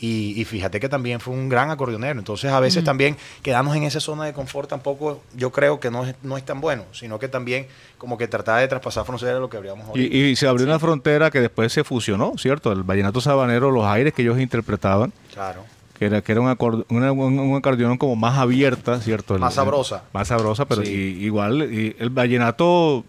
Y, 0.00 0.40
y 0.40 0.44
fíjate 0.44 0.78
que 0.78 0.88
también 0.88 1.18
fue 1.18 1.34
un 1.34 1.48
gran 1.48 1.70
acordeonero. 1.70 2.18
Entonces, 2.20 2.52
a 2.52 2.58
Mm. 2.58 2.62
veces 2.62 2.84
también 2.84 3.16
quedarnos 3.42 3.74
en 3.74 3.82
esa 3.82 3.98
zona 3.98 4.24
de 4.26 4.32
confort 4.32 4.68
tampoco, 4.68 5.22
yo 5.34 5.50
creo 5.50 5.80
que 5.80 5.90
no 5.90 6.04
es, 6.06 6.14
no 6.22 6.36
es 6.36 6.44
tan 6.44 6.60
bueno, 6.60 6.84
sino 6.92 7.18
que 7.18 7.26
también 7.28 7.66
como 7.98 8.16
que 8.16 8.28
tratar 8.28 8.60
de 8.60 8.68
traspasar 8.68 9.04
fronteras 9.04 9.34
de 9.34 9.40
lo 9.40 9.50
que 9.50 9.56
habríamos 9.56 9.88
Y, 9.96 10.02
y 10.16 10.36
se 10.36 10.46
abrió 10.46 10.66
una 10.66 10.78
frontera 10.78 11.30
que 11.32 11.40
después 11.40 11.72
se 11.72 11.82
fusionó, 11.82 12.34
¿cierto? 12.38 12.70
El 12.70 12.84
vallenato 12.84 13.20
sabanero, 13.20 13.70
los 13.72 13.84
aires 13.86 14.14
que 14.14 14.22
ellos 14.22 14.38
interpretaban, 14.38 15.12
Claro. 15.34 15.64
que 15.98 16.04
era, 16.06 16.20
que 16.22 16.30
era 16.30 16.42
un, 16.42 16.84
una- 16.90 17.10
un, 17.12 17.38
un 17.40 17.56
acordeón 17.56 17.98
como 17.98 18.14
más 18.14 18.38
abierta, 18.38 19.00
¿cierto? 19.00 19.34
El- 19.34 19.40
Más 19.40 19.54
sabrosa. 19.54 20.04
más 20.12 20.28
sabrosa, 20.28 20.64
pero 20.66 20.84
Sí. 20.84 20.92
y- 21.18 21.24
igual 21.24 21.72
y 21.72 21.96
el 21.98 22.10
vallenato 22.10 23.04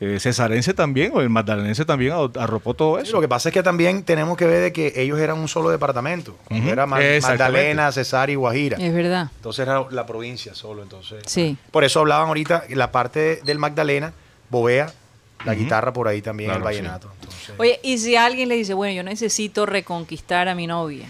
eh, 0.00 0.18
cesarense 0.20 0.74
también, 0.74 1.12
o 1.14 1.20
el 1.22 1.30
magdalenense 1.30 1.84
también 1.86 2.12
arropó 2.38 2.74
todo 2.74 2.96
Sí, 2.96 3.04
eso. 3.04 3.12
lo 3.16 3.20
que 3.22 3.28
pasa 3.28 3.48
es 3.48 3.52
que 3.54 3.62
también 3.62 4.02
tenemos 4.04 4.36
que 4.36 4.46
ver 4.46 4.60
de 4.62 4.72
que 4.72 4.92
ellos 4.96 5.18
eran 5.18 5.38
un 5.38 5.48
solo 5.48 5.70
departamento. 5.70 6.36
Era. 6.50 6.84
Magdalena, 6.86 7.90
Cesar 7.92 8.28
y 8.30 8.34
Guajira. 8.34 8.76
Es 8.78 8.92
verdad. 8.94 9.30
Entonces 9.36 9.62
era 9.66 9.84
la 9.90 10.04
provincia 10.04 10.54
solo, 10.54 10.82
entonces. 10.82 11.22
Sí. 11.26 11.56
Por 11.70 11.82
eso 11.84 12.00
hablaban 12.00 12.28
ahorita 12.28 12.64
la 12.70 12.92
parte 12.92 13.40
del 13.44 13.58
Magdalena, 13.58 14.12
Bovea, 14.50 14.92
la 15.44 15.54
guitarra 15.54 15.92
por 15.92 16.08
ahí 16.08 16.20
también, 16.22 16.48
Claro, 16.50 16.58
el 16.60 16.64
vallenato. 16.64 17.10
Entonces, 17.20 17.54
Oye, 17.58 17.80
y 17.82 17.98
si 17.98 18.16
alguien 18.16 18.48
le 18.50 18.56
dice, 18.56 18.74
bueno, 18.74 18.94
yo 18.94 19.02
necesito 19.02 19.64
reconquistar 19.64 20.48
a 20.48 20.54
mi 20.54 20.66
novia, 20.66 21.06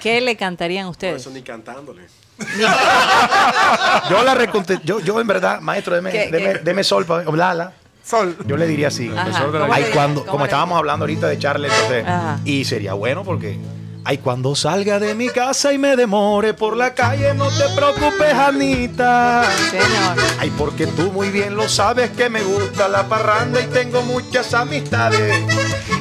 ¿qué 0.00 0.20
le 0.20 0.36
cantarían 0.36 0.84
No, 0.84 0.90
ustedes? 0.90 1.20
eso 1.22 1.30
ni 1.30 1.42
cantándole. 1.42 2.02
yo 4.10 4.22
la 4.24 4.34
reconte- 4.34 4.80
yo, 4.84 5.00
yo 5.00 5.20
en 5.20 5.26
verdad, 5.26 5.60
maestro, 5.60 5.94
deme, 5.94 6.10
¿Qué- 6.10 6.28
deme, 6.30 6.52
qué? 6.54 6.58
deme 6.60 6.84
sol 6.84 7.04
para 7.06 7.24
Lala. 7.30 7.72
Sol. 8.04 8.36
Yo 8.46 8.56
le 8.56 8.66
diría 8.66 8.88
así. 8.88 9.10
Ajá, 9.16 9.46
¿cómo 9.46 9.72
Ay, 9.72 9.86
cuando, 9.92 10.26
como 10.26 10.44
estábamos 10.44 10.78
hablando 10.78 11.04
ahorita 11.04 11.28
de 11.28 11.38
Charles, 11.38 11.72
entonces, 11.72 12.04
Ajá. 12.06 12.40
y 12.44 12.64
sería 12.64 12.94
bueno 12.94 13.22
porque 13.22 13.58
ay, 14.04 14.18
cuando 14.18 14.54
salga 14.54 14.98
de 14.98 15.14
mi 15.14 15.28
casa 15.28 15.72
y 15.72 15.78
me 15.78 15.96
demore 15.96 16.54
por 16.54 16.76
la 16.76 16.94
calle, 16.94 17.34
no 17.34 17.48
te 17.48 17.64
preocupes, 17.74 18.34
Anita. 18.34 19.44
Señor. 19.70 20.16
Ay, 20.38 20.52
porque 20.56 20.86
tú 20.86 21.12
muy 21.12 21.30
bien 21.30 21.54
lo 21.54 21.68
sabes 21.68 22.10
que 22.10 22.28
me 22.28 22.42
gusta 22.42 22.88
la 22.88 23.04
parranda 23.08 23.60
y 23.60 23.66
tengo 23.66 24.02
muchas 24.02 24.54
amistades. 24.54 25.34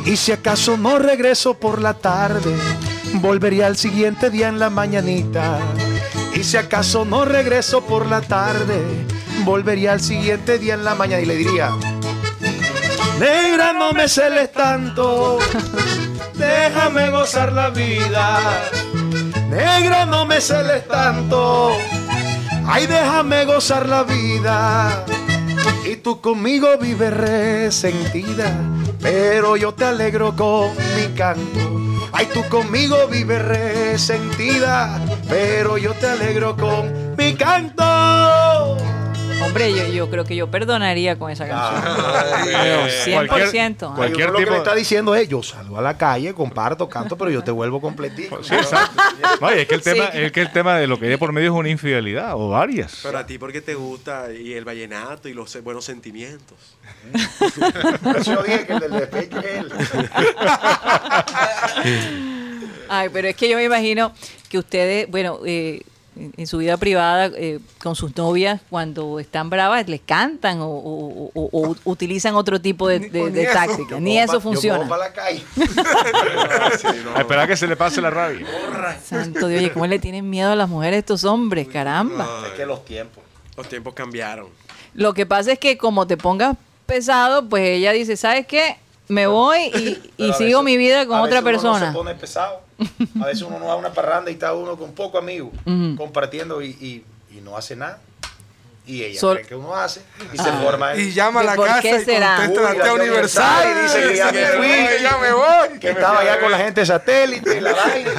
Y 0.05 0.17
si 0.17 0.31
acaso 0.31 0.77
no 0.77 0.97
regreso 0.99 1.53
por 1.53 1.81
la 1.81 1.93
tarde, 1.93 2.55
volvería 3.15 3.67
al 3.67 3.77
siguiente 3.77 4.29
día 4.29 4.47
en 4.47 4.59
la 4.59 4.69
mañanita. 4.69 5.59
Y 6.33 6.43
si 6.43 6.57
acaso 6.57 7.05
no 7.05 7.25
regreso 7.25 7.81
por 7.81 8.07
la 8.07 8.21
tarde, 8.21 8.81
volvería 9.43 9.91
al 9.91 10.01
siguiente 10.01 10.57
día 10.59 10.73
en 10.73 10.83
la 10.83 10.95
mañana 10.95 11.21
y 11.21 11.25
le 11.25 11.35
diría, 11.35 11.71
negra 13.21 13.71
no 13.73 13.93
me 13.93 14.07
celes 14.07 14.51
tanto, 14.51 15.37
déjame 16.33 17.11
gozar 17.11 17.53
la 17.53 17.69
vida. 17.69 18.39
Negra 19.49 20.05
no 20.05 20.25
me 20.25 20.41
celes 20.41 20.87
tanto, 20.87 21.77
ay 22.65 22.87
déjame 22.87 23.45
gozar 23.45 23.87
la 23.87 24.03
vida. 24.03 25.05
Y 25.85 25.97
tú 25.97 26.19
conmigo 26.19 26.77
vives 26.79 27.13
resentida, 27.13 28.49
pero 28.99 29.55
yo 29.55 29.73
te 29.73 29.85
alegro 29.85 30.35
con 30.35 30.71
mi 30.95 31.13
canto. 31.15 31.59
Ay, 32.13 32.27
tú 32.33 32.43
conmigo 32.49 33.07
vives 33.07 33.41
resentida, 33.41 34.99
pero 35.29 35.77
yo 35.77 35.93
te 35.93 36.07
alegro 36.07 36.55
con 36.57 37.15
mi 37.17 37.35
canto. 37.35 38.77
Hombre, 39.43 39.73
yo, 39.75 39.85
yo 39.87 40.09
creo 40.09 40.23
que 40.23 40.35
yo 40.35 40.49
perdonaría 40.49 41.17
con 41.17 41.29
esa 41.31 41.47
canción. 41.47 41.81
Pero 42.45 42.85
100%. 42.85 43.27
Cualquier- 43.27 43.75
¿ah? 43.83 43.93
cualquier 43.95 44.29
uno 44.29 44.33
lo 44.33 44.37
que 44.39 44.43
tipo- 44.45 44.51
le 44.53 44.57
está 44.57 44.75
diciendo 44.75 45.15
es, 45.15 45.27
yo 45.27 45.41
salgo 45.43 45.77
a 45.77 45.81
la 45.81 45.97
calle, 45.97 46.33
comparto, 46.33 46.87
canto, 46.87 47.17
pero 47.17 47.29
yo 47.31 47.43
te 47.43 47.51
vuelvo 47.51 47.81
completico. 47.81 48.43
Sí, 48.43 48.53
exacto. 48.55 49.01
No, 49.41 49.53
y 49.55 49.59
es 49.59 49.67
que 49.67 49.75
el 49.75 49.81
Sí. 49.83 49.91
tema, 49.91 50.05
es 50.05 50.31
que 50.31 50.41
el 50.41 50.51
tema 50.51 50.77
de 50.77 50.87
lo 50.87 50.99
que 50.99 51.07
hay 51.07 51.17
por 51.17 51.31
medio 51.33 51.51
es 51.53 51.57
una 51.59 51.69
infidelidad 51.69 52.33
o 52.35 52.49
varias. 52.49 52.99
Pero 53.03 53.17
a 53.17 53.25
ti, 53.25 53.37
¿por 53.37 53.51
qué 53.51 53.61
te 53.61 53.73
gusta 53.75 54.27
y 54.33 54.53
el 54.53 54.63
vallenato 54.65 55.27
y 55.27 55.33
los 55.33 55.61
buenos 55.63 55.83
sentimientos? 55.85 56.57
Por 58.03 58.17
eso 58.17 58.33
yo 58.35 58.43
dije 58.43 58.65
que 58.65 58.73
el 58.73 58.79
del 58.79 58.91
despecho 58.91 59.39
es 59.39 59.45
él. 59.45 59.71
Ay, 62.89 63.09
pero 63.11 63.27
es 63.29 63.35
que 63.35 63.49
yo 63.49 63.57
me 63.57 63.63
imagino 63.63 64.13
que 64.49 64.57
ustedes, 64.57 65.09
bueno, 65.09 65.39
eh, 65.45 65.81
en 66.15 66.33
en 66.37 66.47
su 66.47 66.57
vida 66.57 66.77
privada, 66.77 67.31
eh, 67.35 67.59
con 67.81 67.95
sus 67.95 68.15
novias, 68.17 68.59
cuando 68.69 69.19
están 69.19 69.49
bravas, 69.49 69.87
les 69.87 70.01
cantan 70.01 70.59
o, 70.59 70.67
o- 70.67 71.31
o- 71.33 71.49
o 71.69 71.75
utilizan 71.85 72.35
otro 72.35 72.59
tipo 72.59 72.87
de, 72.87 72.99
de- 72.99 73.45
táctica. 73.47 73.99
Ni 73.99 74.17
eso 74.19 74.33
pa- 74.33 74.39
funciona. 74.41 74.87
para 74.87 75.05
la 75.07 75.13
calle. 75.13 75.43
A 77.15 77.19
esperar 77.21 77.47
que 77.47 77.57
se 77.57 77.67
le 77.67 77.75
pase 77.75 78.01
la 78.01 78.09
rabia. 78.09 78.45
Santo 79.03 79.47
Dios, 79.47 79.61
oye, 79.61 79.71
¿cómo 79.71 79.87
le 79.87 79.99
tienen 79.99 80.29
miedo 80.29 80.51
a 80.51 80.55
las 80.55 80.69
mujeres 80.69 80.99
estos 80.99 81.23
hombres? 81.23 81.67
Caramba. 81.67 82.27
Es 82.47 82.53
que 82.53 82.65
los 82.65 82.83
tiempos. 82.85 83.23
Los 83.57 83.67
tiempos 83.69 83.93
cambiaron. 83.93 84.47
Lo 84.93 85.13
que 85.13 85.25
pasa 85.25 85.53
es 85.53 85.59
que 85.59 85.77
como 85.77 86.07
te 86.07 86.17
pongas 86.17 86.55
pesado, 86.85 87.47
pues 87.47 87.63
ella 87.67 87.91
dice, 87.91 88.17
¿sabes 88.17 88.45
qué? 88.47 88.77
Me 89.07 89.27
voy 89.27 89.59
y, 90.17 90.33
sigo 90.33 90.59
veces- 90.59 90.63
mi 90.63 90.77
vida 90.77 91.05
con 91.05 91.17
a 91.17 91.21
otra 91.23 91.41
veces 91.41 91.61
uno 91.63 91.73
no 91.73 91.73
persona. 91.79 91.91
se 91.91 91.97
pone 91.97 92.15
pesado. 92.15 92.61
A 93.21 93.25
veces 93.25 93.41
uno 93.43 93.59
no 93.59 93.65
va 93.67 93.73
a 93.73 93.75
una 93.75 93.93
parranda 93.93 94.31
y 94.31 94.33
está 94.35 94.53
uno 94.53 94.77
con 94.77 94.93
poco 94.93 95.17
amigos 95.17 95.51
Ujú. 95.65 95.95
compartiendo 95.97 96.61
y, 96.61 96.69
y- 96.69 97.05
y 97.37 97.41
no 97.41 97.55
hace 97.57 97.75
nada. 97.75 97.99
Y 98.85 99.03
ella 99.03 99.19
Sol- 99.19 99.35
cree 99.37 99.47
que 99.47 99.55
uno 99.55 99.75
hace 99.75 100.01
y 100.33 100.37
se 100.37 100.51
forma 100.53 100.95
Y 100.95 101.13
llama 101.13 101.41
a 101.41 101.43
la 101.43 101.55
¿Por 101.55 101.67
casa 101.67 101.81
qué 101.81 101.97
y 102.01 102.03
será? 102.05 102.35
contesta 102.37 102.73
la 102.73 102.93
universal. 102.93 103.67
Y 103.77 103.83
dice 103.83 104.01
que 104.09 104.15
ya 104.17 104.31
me 104.31 104.45
fui. 104.47 105.03
ya 105.03 105.17
me 105.17 105.31
voy. 105.33 105.79
que 105.79 105.89
estaba 105.91 106.19
allá 106.21 106.39
con 106.39 106.51
la 106.51 106.57
gente 106.57 106.81
de 106.81 106.87
satélite 106.87 107.57
y 107.57 107.61
la 107.61 107.73
vaina. 107.75 108.11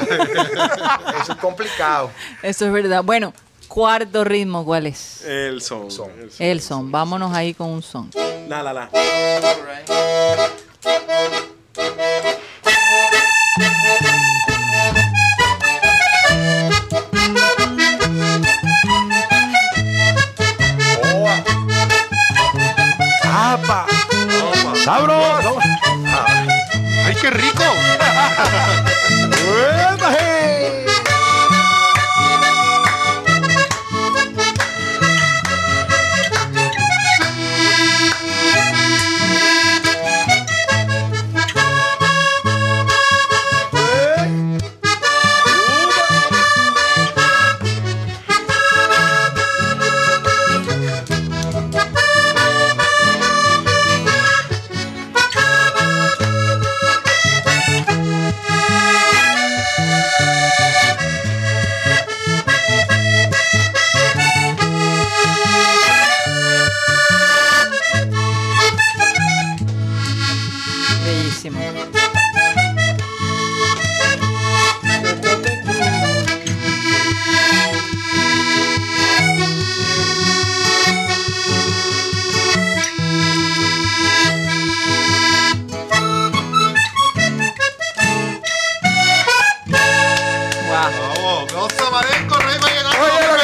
Eso 1.21 1.33
es 1.33 1.39
complicado. 1.39 2.11
Eso 2.43 2.67
es 2.67 2.73
verdad. 2.73 3.03
Bueno, 3.03 3.35
cuarto 3.67 4.23
ritmo, 4.23 4.65
¿cuál 4.65 4.87
es? 4.87 5.25
El 5.25 5.61
son. 5.63 5.89
El 6.39 6.61
son. 6.63 6.93
Vámonos 6.93 7.35
ahí 7.35 7.55
con 7.55 7.69
un 7.69 7.83
son. 7.83 8.09
La, 8.49 8.63
la, 8.63 8.73
la. 8.73 8.89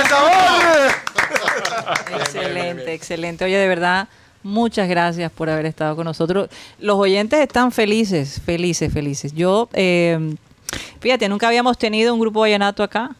Sabor. 0.08 0.68
Excelente, 2.20 2.92
excelente. 2.92 3.44
Oye, 3.44 3.56
de 3.56 3.68
verdad, 3.68 4.08
muchas 4.42 4.88
gracias 4.88 5.30
por 5.32 5.50
haber 5.50 5.66
estado 5.66 5.96
con 5.96 6.04
nosotros. 6.04 6.48
Los 6.78 6.96
oyentes 6.96 7.40
están 7.40 7.72
felices, 7.72 8.40
felices, 8.44 8.92
felices. 8.92 9.32
Yo, 9.34 9.68
eh, 9.72 10.34
fíjate, 11.00 11.28
nunca 11.28 11.48
habíamos 11.48 11.76
tenido 11.78 12.14
un 12.14 12.20
grupo 12.20 12.40
vallenato 12.40 12.82
acá. 12.82 13.14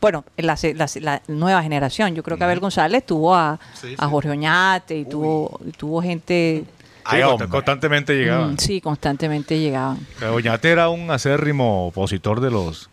Bueno, 0.00 0.24
la, 0.36 0.56
la, 0.74 0.88
se- 0.88 1.00
la 1.00 1.22
nueva 1.28 1.62
generación. 1.62 2.14
Yo 2.14 2.22
creo 2.22 2.36
que 2.38 2.44
Abel 2.44 2.60
González 2.60 3.04
tuvo 3.04 3.34
a, 3.34 3.58
Sí, 3.74 3.94
a 3.98 4.04
sí. 4.04 4.10
Jorge 4.10 4.30
Oñate 4.30 4.98
y 4.98 5.04
tuvo, 5.04 5.60
y 5.66 5.70
tuvo 5.72 6.02
gente... 6.02 6.64
Sí, 7.10 7.16
constantemente 7.48 8.14
llegaban. 8.14 8.52
mm, 8.52 8.58
sí, 8.58 8.80
constantemente 8.80 9.58
llegaban. 9.58 9.98
Pero 10.18 10.34
Oñate 10.34 10.70
era 10.70 10.90
un 10.90 11.10
acérrimo 11.10 11.86
opositor 11.88 12.40
de 12.40 12.50
los, 12.50 12.89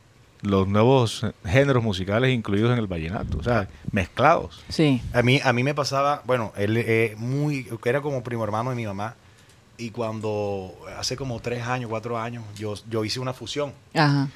los 0.47 0.67
nuevos 0.67 1.25
géneros 1.45 1.83
musicales 1.83 2.33
incluidos 2.33 2.71
en 2.71 2.79
el 2.79 2.87
vallenato, 2.87 3.37
o 3.37 3.43
sea, 3.43 3.67
mezclados. 3.91 4.63
Sí. 4.69 5.01
A 5.13 5.21
mí, 5.21 5.39
a 5.43 5.53
mí 5.53 5.63
me 5.63 5.73
pasaba, 5.75 6.21
bueno, 6.25 6.53
él 6.57 6.77
eh, 6.77 7.15
muy, 7.17 7.65
que 7.65 7.89
era 7.89 8.01
como 8.01 8.23
primo 8.23 8.43
hermano 8.43 8.69
de 8.69 8.75
mi 8.75 8.85
mamá. 8.85 9.15
Y 9.77 9.91
cuando 9.91 10.75
hace 10.97 11.15
como 11.15 11.39
tres 11.39 11.63
años, 11.63 11.89
cuatro 11.89 12.17
años, 12.17 12.43
yo, 12.55 12.73
yo 12.89 13.05
hice 13.05 13.19
una 13.19 13.33
fusión. 13.33 13.73
Ajá. 13.93 14.27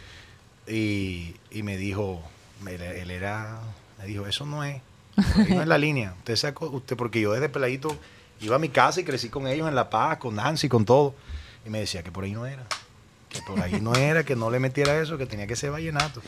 Y, 0.68 1.34
y 1.50 1.64
me 1.64 1.78
dijo, 1.78 2.22
él, 2.68 2.82
él 2.82 3.10
era, 3.10 3.60
me 3.98 4.06
dijo, 4.06 4.28
eso 4.28 4.46
no 4.46 4.64
es, 4.64 4.82
no 5.50 5.62
es 5.62 5.68
la 5.68 5.78
línea. 5.80 6.14
Usted 6.20 6.36
sacó, 6.36 6.70
usted, 6.70 6.96
porque 6.96 7.20
yo 7.22 7.32
desde 7.34 7.50
peladito 7.50 7.98
iba 8.40 8.56
a 8.56 8.60
mi 8.60 8.70
casa 8.70 9.02
y 9.02 9.04
crecí 9.04 9.30
con 9.30 9.48
ellos 9.48 9.68
en 9.68 9.74
La 9.74 9.90
Paz, 9.90 10.18
con 10.18 10.36
Nancy, 10.36 10.70
con 10.70 10.86
todo. 10.86 11.16
Y 11.66 11.70
me 11.70 11.80
decía 11.80 12.04
que 12.04 12.12
por 12.12 12.24
ahí 12.24 12.34
no 12.34 12.46
era. 12.46 12.66
Que 13.34 13.40
por 13.48 13.60
ahí 13.62 13.80
no 13.82 13.94
era, 13.96 14.24
que 14.24 14.36
no 14.36 14.50
le 14.52 14.60
metiera 14.60 15.00
eso, 15.02 15.18
que 15.18 15.26
tenía 15.26 15.48
que 15.48 15.56
ser 15.56 15.72
vallenato. 15.72 16.22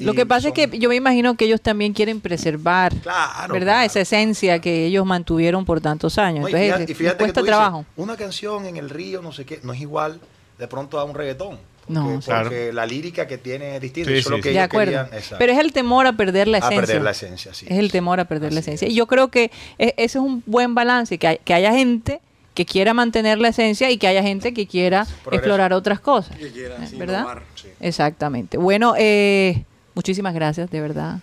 Lo 0.00 0.12
Y 0.12 0.16
que 0.16 0.26
pasa 0.26 0.48
es 0.48 0.54
que 0.54 0.76
yo 0.78 0.88
me 0.88 0.96
imagino 0.96 1.36
que 1.36 1.44
ellos 1.44 1.60
también 1.60 1.92
quieren 1.92 2.20
preservar, 2.20 2.94
Claro, 2.96 3.52
¿verdad? 3.54 3.74
claro. 3.74 3.86
Esa 3.86 4.00
esencia 4.00 4.60
que 4.60 4.86
ellos 4.86 5.06
mantuvieron 5.06 5.64
por 5.64 5.80
tantos 5.80 6.18
años. 6.18 6.42
No, 6.42 6.48
y 6.48 6.52
Entonces, 6.52 6.74
fíjate- 6.74 6.92
y 6.92 6.94
fíjate 6.94 7.16
que 7.16 7.24
cuesta 7.24 7.40
dices, 7.42 7.50
trabajo. 7.56 7.84
Una 7.96 8.16
canción 8.16 8.66
en 8.66 8.76
el 8.76 8.90
río, 8.90 9.22
no 9.22 9.30
sé 9.32 9.44
qué, 9.44 9.60
no 9.62 9.72
es 9.72 9.80
igual 9.80 10.20
de 10.58 10.66
pronto 10.66 10.98
a 10.98 11.04
un 11.04 11.14
reggaetón. 11.14 11.58
Porque, 11.86 11.92
No, 12.00 12.20
Claro. 12.20 12.42
porque 12.50 12.72
la 12.72 12.84
lírica 12.86 13.26
que 13.28 13.38
tiene 13.38 13.76
es 13.76 13.80
distinta. 13.80 14.10
Sí, 14.10 14.16
eso 14.18 14.28
es 14.28 14.30
lo 14.30 14.36
sí, 14.38 14.42
que 14.42 14.48
sí. 14.50 14.54
De 14.54 14.60
acuerdo. 14.60 15.06
querían. 15.08 15.38
Pero 15.38 15.52
es 15.52 15.58
el 15.58 15.72
temor 15.72 16.06
a 16.06 16.12
perder 16.12 16.48
la 16.48 16.58
a 16.58 16.60
esencia. 16.60 16.80
perder 16.80 17.02
la 17.02 17.10
esencia, 17.12 17.54
sí. 17.54 17.66
Es 17.68 17.78
el 17.78 17.90
temor 17.92 18.18
a 18.20 18.24
perder 18.26 18.52
la 18.52 18.60
esencia. 18.60 18.86
es. 18.86 18.92
Y 18.92 18.96
yo 18.96 19.06
creo 19.06 19.28
que 19.28 19.50
e- 19.78 19.94
ese 19.96 20.18
es 20.18 20.24
un 20.24 20.42
buen 20.44 20.74
balance, 20.74 21.16
que, 21.18 21.26
hay- 21.28 21.38
que 21.44 21.54
haya 21.54 21.72
gente 21.72 22.20
que 22.58 22.66
quiera 22.66 22.92
mantener 22.92 23.38
la 23.38 23.48
esencia 23.50 23.88
y 23.88 23.98
que 23.98 24.08
haya 24.08 24.20
gente 24.20 24.52
que 24.52 24.66
quiera 24.66 25.04
Progreso. 25.22 25.30
explorar 25.36 25.72
otras 25.72 26.00
cosas. 26.00 26.36
Que 26.36 26.50
quiera, 26.50 26.74
¿eh? 26.74 26.88
¿Verdad? 26.96 27.18
innovar. 27.20 27.42
Sí. 27.54 27.68
Exactamente. 27.78 28.58
Bueno, 28.58 28.94
eh, 28.98 29.62
muchísimas 29.94 30.34
gracias, 30.34 30.68
de 30.68 30.80
verdad, 30.80 31.20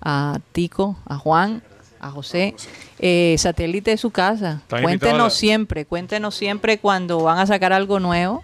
a 0.00 0.40
Tico, 0.50 0.96
a 1.06 1.18
Juan, 1.18 1.62
a 2.00 2.10
José. 2.10 2.56
Eh, 2.98 3.36
satélite 3.38 3.92
de 3.92 3.96
su 3.96 4.10
casa. 4.10 4.60
Cuéntenos 4.68 5.18
la- 5.22 5.30
siempre, 5.30 5.84
cuéntenos 5.84 6.34
siempre 6.34 6.78
cuando 6.78 7.22
van 7.22 7.38
a 7.38 7.46
sacar 7.46 7.72
algo 7.72 8.00
nuevo. 8.00 8.42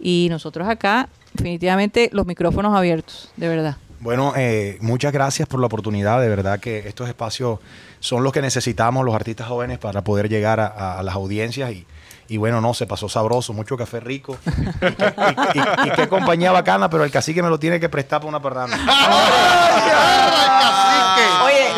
Y 0.00 0.28
nosotros 0.30 0.66
acá, 0.68 1.10
definitivamente, 1.34 2.08
los 2.14 2.24
micrófonos 2.24 2.74
abiertos, 2.74 3.30
de 3.36 3.48
verdad. 3.48 3.76
Bueno, 4.00 4.32
eh, 4.36 4.78
muchas 4.80 5.12
gracias 5.12 5.48
por 5.48 5.60
la 5.60 5.66
oportunidad. 5.66 6.20
De 6.20 6.28
verdad 6.28 6.60
que 6.60 6.86
estos 6.86 7.08
espacios 7.08 7.58
son 8.00 8.22
los 8.22 8.32
que 8.32 8.40
necesitamos 8.42 9.04
los 9.04 9.14
artistas 9.14 9.48
jóvenes 9.48 9.78
para 9.78 10.02
poder 10.02 10.28
llegar 10.28 10.60
a, 10.60 11.02
las 11.02 11.14
audiencias. 11.14 11.72
Y, 11.72 11.84
y 12.28 12.36
bueno, 12.36 12.60
no, 12.60 12.74
se 12.74 12.86
pasó 12.86 13.08
sabroso, 13.08 13.52
mucho 13.52 13.76
café 13.76 13.98
rico. 14.00 14.36
y, 14.46 14.86
y- 15.58 15.60
y- 15.60 15.88
y 15.88 15.90
qué 15.96 16.08
compañía 16.08 16.52
bacana, 16.52 16.88
pero 16.88 17.02
el 17.04 17.10
cacique 17.10 17.42
me 17.42 17.48
lo 17.48 17.58
tiene 17.58 17.80
que 17.80 17.88
prestar 17.88 18.20
para 18.20 18.28
una 18.28 18.40
parranda. 18.40 18.76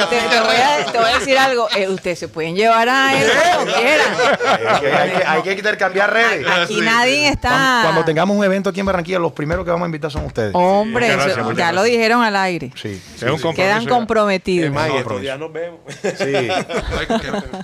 Te, 0.09 0.17
te 0.21 0.41
voy, 0.41 0.57
a, 0.57 0.93
te 0.93 0.99
voy 0.99 1.11
a 1.11 1.19
decir 1.19 1.39
algo. 1.39 1.69
eh, 1.77 1.89
ustedes 1.89 2.19
se 2.19 2.29
pueden 2.29 2.55
llevar 2.57 2.89
a 2.89 3.21
él 3.21 3.29
cuando 3.55 3.73
quieran. 3.75 4.07
hay, 4.47 4.81
que, 4.81 4.93
hay 4.93 5.11
que- 5.11 5.25
hay 5.27 5.43
que 5.43 5.53
intercambiar 5.53 6.13
redes. 6.13 6.47
Aquí 6.49 6.81
nadie 6.81 7.29
está. 7.29 7.49
Cuando, 7.51 7.83
cuando 7.83 8.05
tengamos 8.05 8.37
un 8.37 8.45
evento 8.45 8.71
aquí 8.71 8.81
en 8.81 8.87
Barranquilla, 8.87 9.19
los 9.19 9.33
primeros 9.33 9.65
que 9.65 9.71
vamos 9.71 9.85
a 9.85 9.89
invitar 9.89 10.11
son 10.11 10.25
ustedes. 10.25 10.51
Hombre, 10.55 11.09
gracias, 11.09 11.37
eso- 11.39 11.49
ya 11.51 11.55
gracias. 11.55 11.75
lo 11.75 11.83
dijeron 11.83 12.23
al 12.23 12.37
aire. 12.37 12.71
Sí, 12.75 13.01
compromiso 13.19 13.53
Quedan 13.55 13.83
ya. 13.85 13.89
comprometidos. 13.91 14.67
Es 14.69 14.73
más, 14.73 14.87
y 14.87 14.91
no, 14.93 14.95
estos 14.99 15.05
promiso. 15.07 15.23
días 15.23 15.39
nos 15.39 15.53
vemos. 15.53 15.81
sí. 16.01 16.49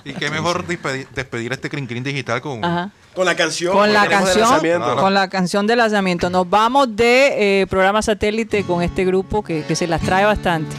Y 0.05 0.13
qué 0.13 0.29
mejor 0.29 0.65
despedir, 0.65 1.07
despedir 1.13 1.51
este 1.53 1.69
Crin 1.69 1.87
Crin 1.87 2.03
digital 2.03 2.41
con, 2.41 2.63
Ajá. 2.63 2.89
Con 3.15 3.25
la 3.25 3.35
canción. 3.35 3.73
Con 3.73 3.91
la 3.93 4.07
canción, 4.07 4.41
lanzamiento. 4.41 4.95
con 4.97 5.13
la 5.13 5.27
canción 5.27 5.65
de 5.65 5.75
lanzamiento. 5.75 6.29
Nos 6.29 6.47
vamos 6.49 6.95
de 6.95 7.61
eh, 7.61 7.67
programa 7.67 8.01
satélite 8.03 8.63
con 8.63 8.83
este 8.83 9.05
grupo 9.05 9.43
que, 9.43 9.63
que 9.63 9.75
se 9.75 9.87
las 9.87 10.01
trae 10.01 10.23
bastante. 10.25 10.75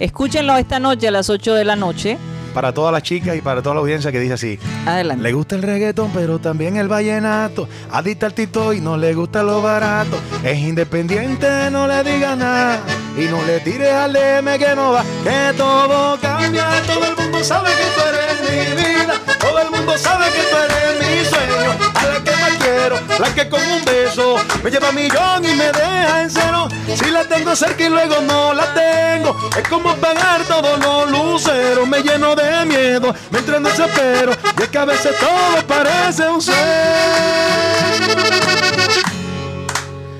Escúchenlo 0.00 0.56
esta 0.56 0.80
noche 0.80 1.08
a 1.08 1.10
las 1.10 1.28
8 1.28 1.54
de 1.54 1.64
la 1.64 1.76
noche. 1.76 2.16
Para 2.54 2.72
todas 2.72 2.92
las 2.92 3.02
chicas 3.02 3.36
y 3.36 3.42
para 3.42 3.62
toda 3.62 3.76
la 3.76 3.80
audiencia 3.82 4.10
que 4.10 4.18
dice 4.18 4.32
así. 4.32 4.58
Adelante. 4.86 5.22
Le 5.22 5.32
gusta 5.32 5.54
el 5.54 5.62
reggaetón, 5.62 6.10
pero 6.12 6.38
también 6.38 6.78
el 6.78 6.88
vallenato. 6.88 7.68
Adicta 7.92 8.26
al 8.26 8.34
tito 8.34 8.72
y 8.72 8.80
no 8.80 8.96
le 8.96 9.14
gusta 9.14 9.42
lo 9.42 9.62
barato. 9.62 10.18
Es 10.42 10.58
independiente, 10.58 11.70
no 11.70 11.86
le 11.86 12.02
diga 12.02 12.34
nada. 12.34 12.80
Y 13.16 13.26
no 13.26 13.44
le 13.44 13.60
tires 13.60 13.92
al 13.92 14.12
DM 14.14 14.58
que 14.58 14.74
no 14.74 14.92
va. 14.92 15.04
Que 15.22 15.52
todo 15.56 16.18
cambia. 16.18 16.66
Todo 16.86 17.04
el 17.04 17.16
mundo 17.16 17.44
sabe 17.44 17.68
que 17.70 17.84
tú 17.94 18.00
eres 18.08 18.50
mi 18.50 18.82
vida. 18.82 19.14
Todo 19.38 19.58
el 19.60 19.70
mundo 19.70 19.98
sabe 19.98 20.24
que 20.32 20.42
tú 20.50 20.56
eres 20.56 20.98
mi 20.98 21.24
sueño. 21.26 21.99
A 22.00 22.14
la 22.14 22.24
que 22.24 22.30
más 22.30 22.56
quiero, 22.58 23.00
la 23.18 23.34
que 23.34 23.48
con 23.48 23.60
un 23.60 23.84
beso 23.84 24.36
me 24.62 24.70
lleva 24.70 24.88
a 24.88 24.92
millón 24.92 25.44
y 25.44 25.54
me 25.54 25.66
deja 25.66 26.22
en 26.22 26.30
cero. 26.30 26.68
Si 26.94 27.10
la 27.10 27.24
tengo 27.24 27.54
cerca 27.54 27.84
y 27.84 27.88
luego 27.88 28.20
no 28.22 28.54
la 28.54 28.72
tengo. 28.74 29.36
Es 29.56 29.68
como 29.68 29.94
pagar 29.96 30.42
todos 30.44 30.78
los 30.80 31.10
luceros. 31.10 31.86
Me 31.86 32.02
lleno 32.02 32.34
de 32.34 32.64
miedo, 32.66 33.14
me 33.30 33.38
entra 33.38 33.56
en 33.58 33.64
desespero. 33.64 34.32
Y 34.58 34.62
es 34.62 34.68
que 34.68 34.78
a 34.78 34.84
veces 34.84 35.14
todo 35.18 35.66
parece 35.66 36.28
un 36.28 36.40
ser. 36.40 36.54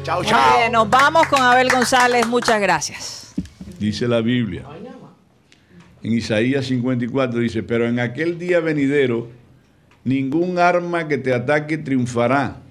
Chao, 0.02 0.22
Muy 0.22 0.32
bien, 0.58 0.72
nos 0.72 0.88
vamos 0.88 1.26
con 1.28 1.40
Abel 1.40 1.70
González. 1.70 2.26
Muchas 2.26 2.60
gracias. 2.60 3.34
dice 3.78 4.06
la 4.08 4.20
Biblia. 4.20 4.64
En 6.02 6.12
Isaías 6.12 6.66
54 6.66 7.40
dice, 7.40 7.62
pero 7.62 7.86
en 7.86 8.00
aquel 8.00 8.38
día 8.38 8.60
venidero, 8.60 9.28
ningún 10.04 10.58
arma 10.58 11.08
que 11.08 11.18
te 11.18 11.32
ataque 11.32 11.78
triunfará. 11.78 12.62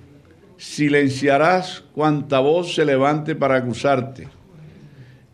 Silenciarás 0.58 1.84
cuanta 1.94 2.40
voz 2.40 2.76
se 2.76 2.86
levante 2.86 3.36
para 3.36 3.56
acusarte. 3.56 4.28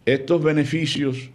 Estos 0.05 0.43
beneficios 0.43 1.29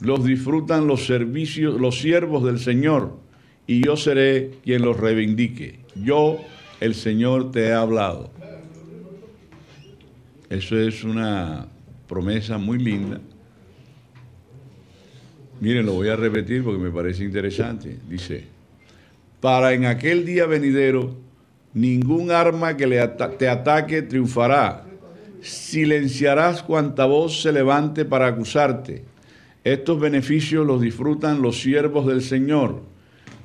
los 0.00 0.24
disfrutan 0.24 0.86
los 0.86 1.06
servicios, 1.06 1.80
los 1.80 2.00
siervos 2.00 2.44
del 2.44 2.58
Señor, 2.58 3.18
y 3.66 3.84
yo 3.84 3.96
seré 3.96 4.52
quien 4.64 4.82
los 4.82 4.96
reivindique. 4.96 5.80
Yo, 5.94 6.40
el 6.80 6.94
Señor, 6.94 7.50
te 7.52 7.66
he 7.66 7.72
hablado. 7.72 8.30
Eso 10.50 10.78
es 10.78 11.02
una 11.02 11.66
promesa 12.06 12.58
muy 12.58 12.78
linda. 12.78 13.20
Miren, 15.60 15.86
lo 15.86 15.94
voy 15.94 16.08
a 16.08 16.16
repetir 16.16 16.62
porque 16.62 16.82
me 16.82 16.90
parece 16.90 17.24
interesante. 17.24 17.96
Dice, 18.08 18.44
para 19.46 19.74
en 19.74 19.84
aquel 19.84 20.26
día 20.26 20.44
venidero, 20.44 21.14
ningún 21.72 22.32
arma 22.32 22.76
que 22.76 22.84
te 23.38 23.48
ataque 23.48 24.02
triunfará. 24.02 24.84
Silenciarás 25.40 26.64
cuanta 26.64 27.04
voz 27.04 27.42
se 27.42 27.52
levante 27.52 28.04
para 28.04 28.26
acusarte. 28.26 29.04
Estos 29.62 30.00
beneficios 30.00 30.66
los 30.66 30.80
disfrutan 30.80 31.42
los 31.42 31.60
siervos 31.60 32.08
del 32.08 32.22
Señor. 32.22 32.82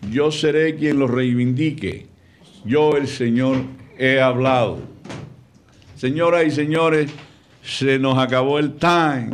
Yo 0.10 0.32
seré 0.32 0.76
quien 0.76 0.98
los 0.98 1.12
reivindique. 1.12 2.08
Yo, 2.66 2.98
el 2.98 3.08
Señor, 3.08 3.58
he 3.96 4.20
hablado. 4.20 4.80
Señoras 5.96 6.46
y 6.48 6.50
señores, 6.50 7.12
se 7.62 8.00
nos 8.00 8.18
acabó 8.18 8.58
el 8.58 8.74
time. 8.74 9.30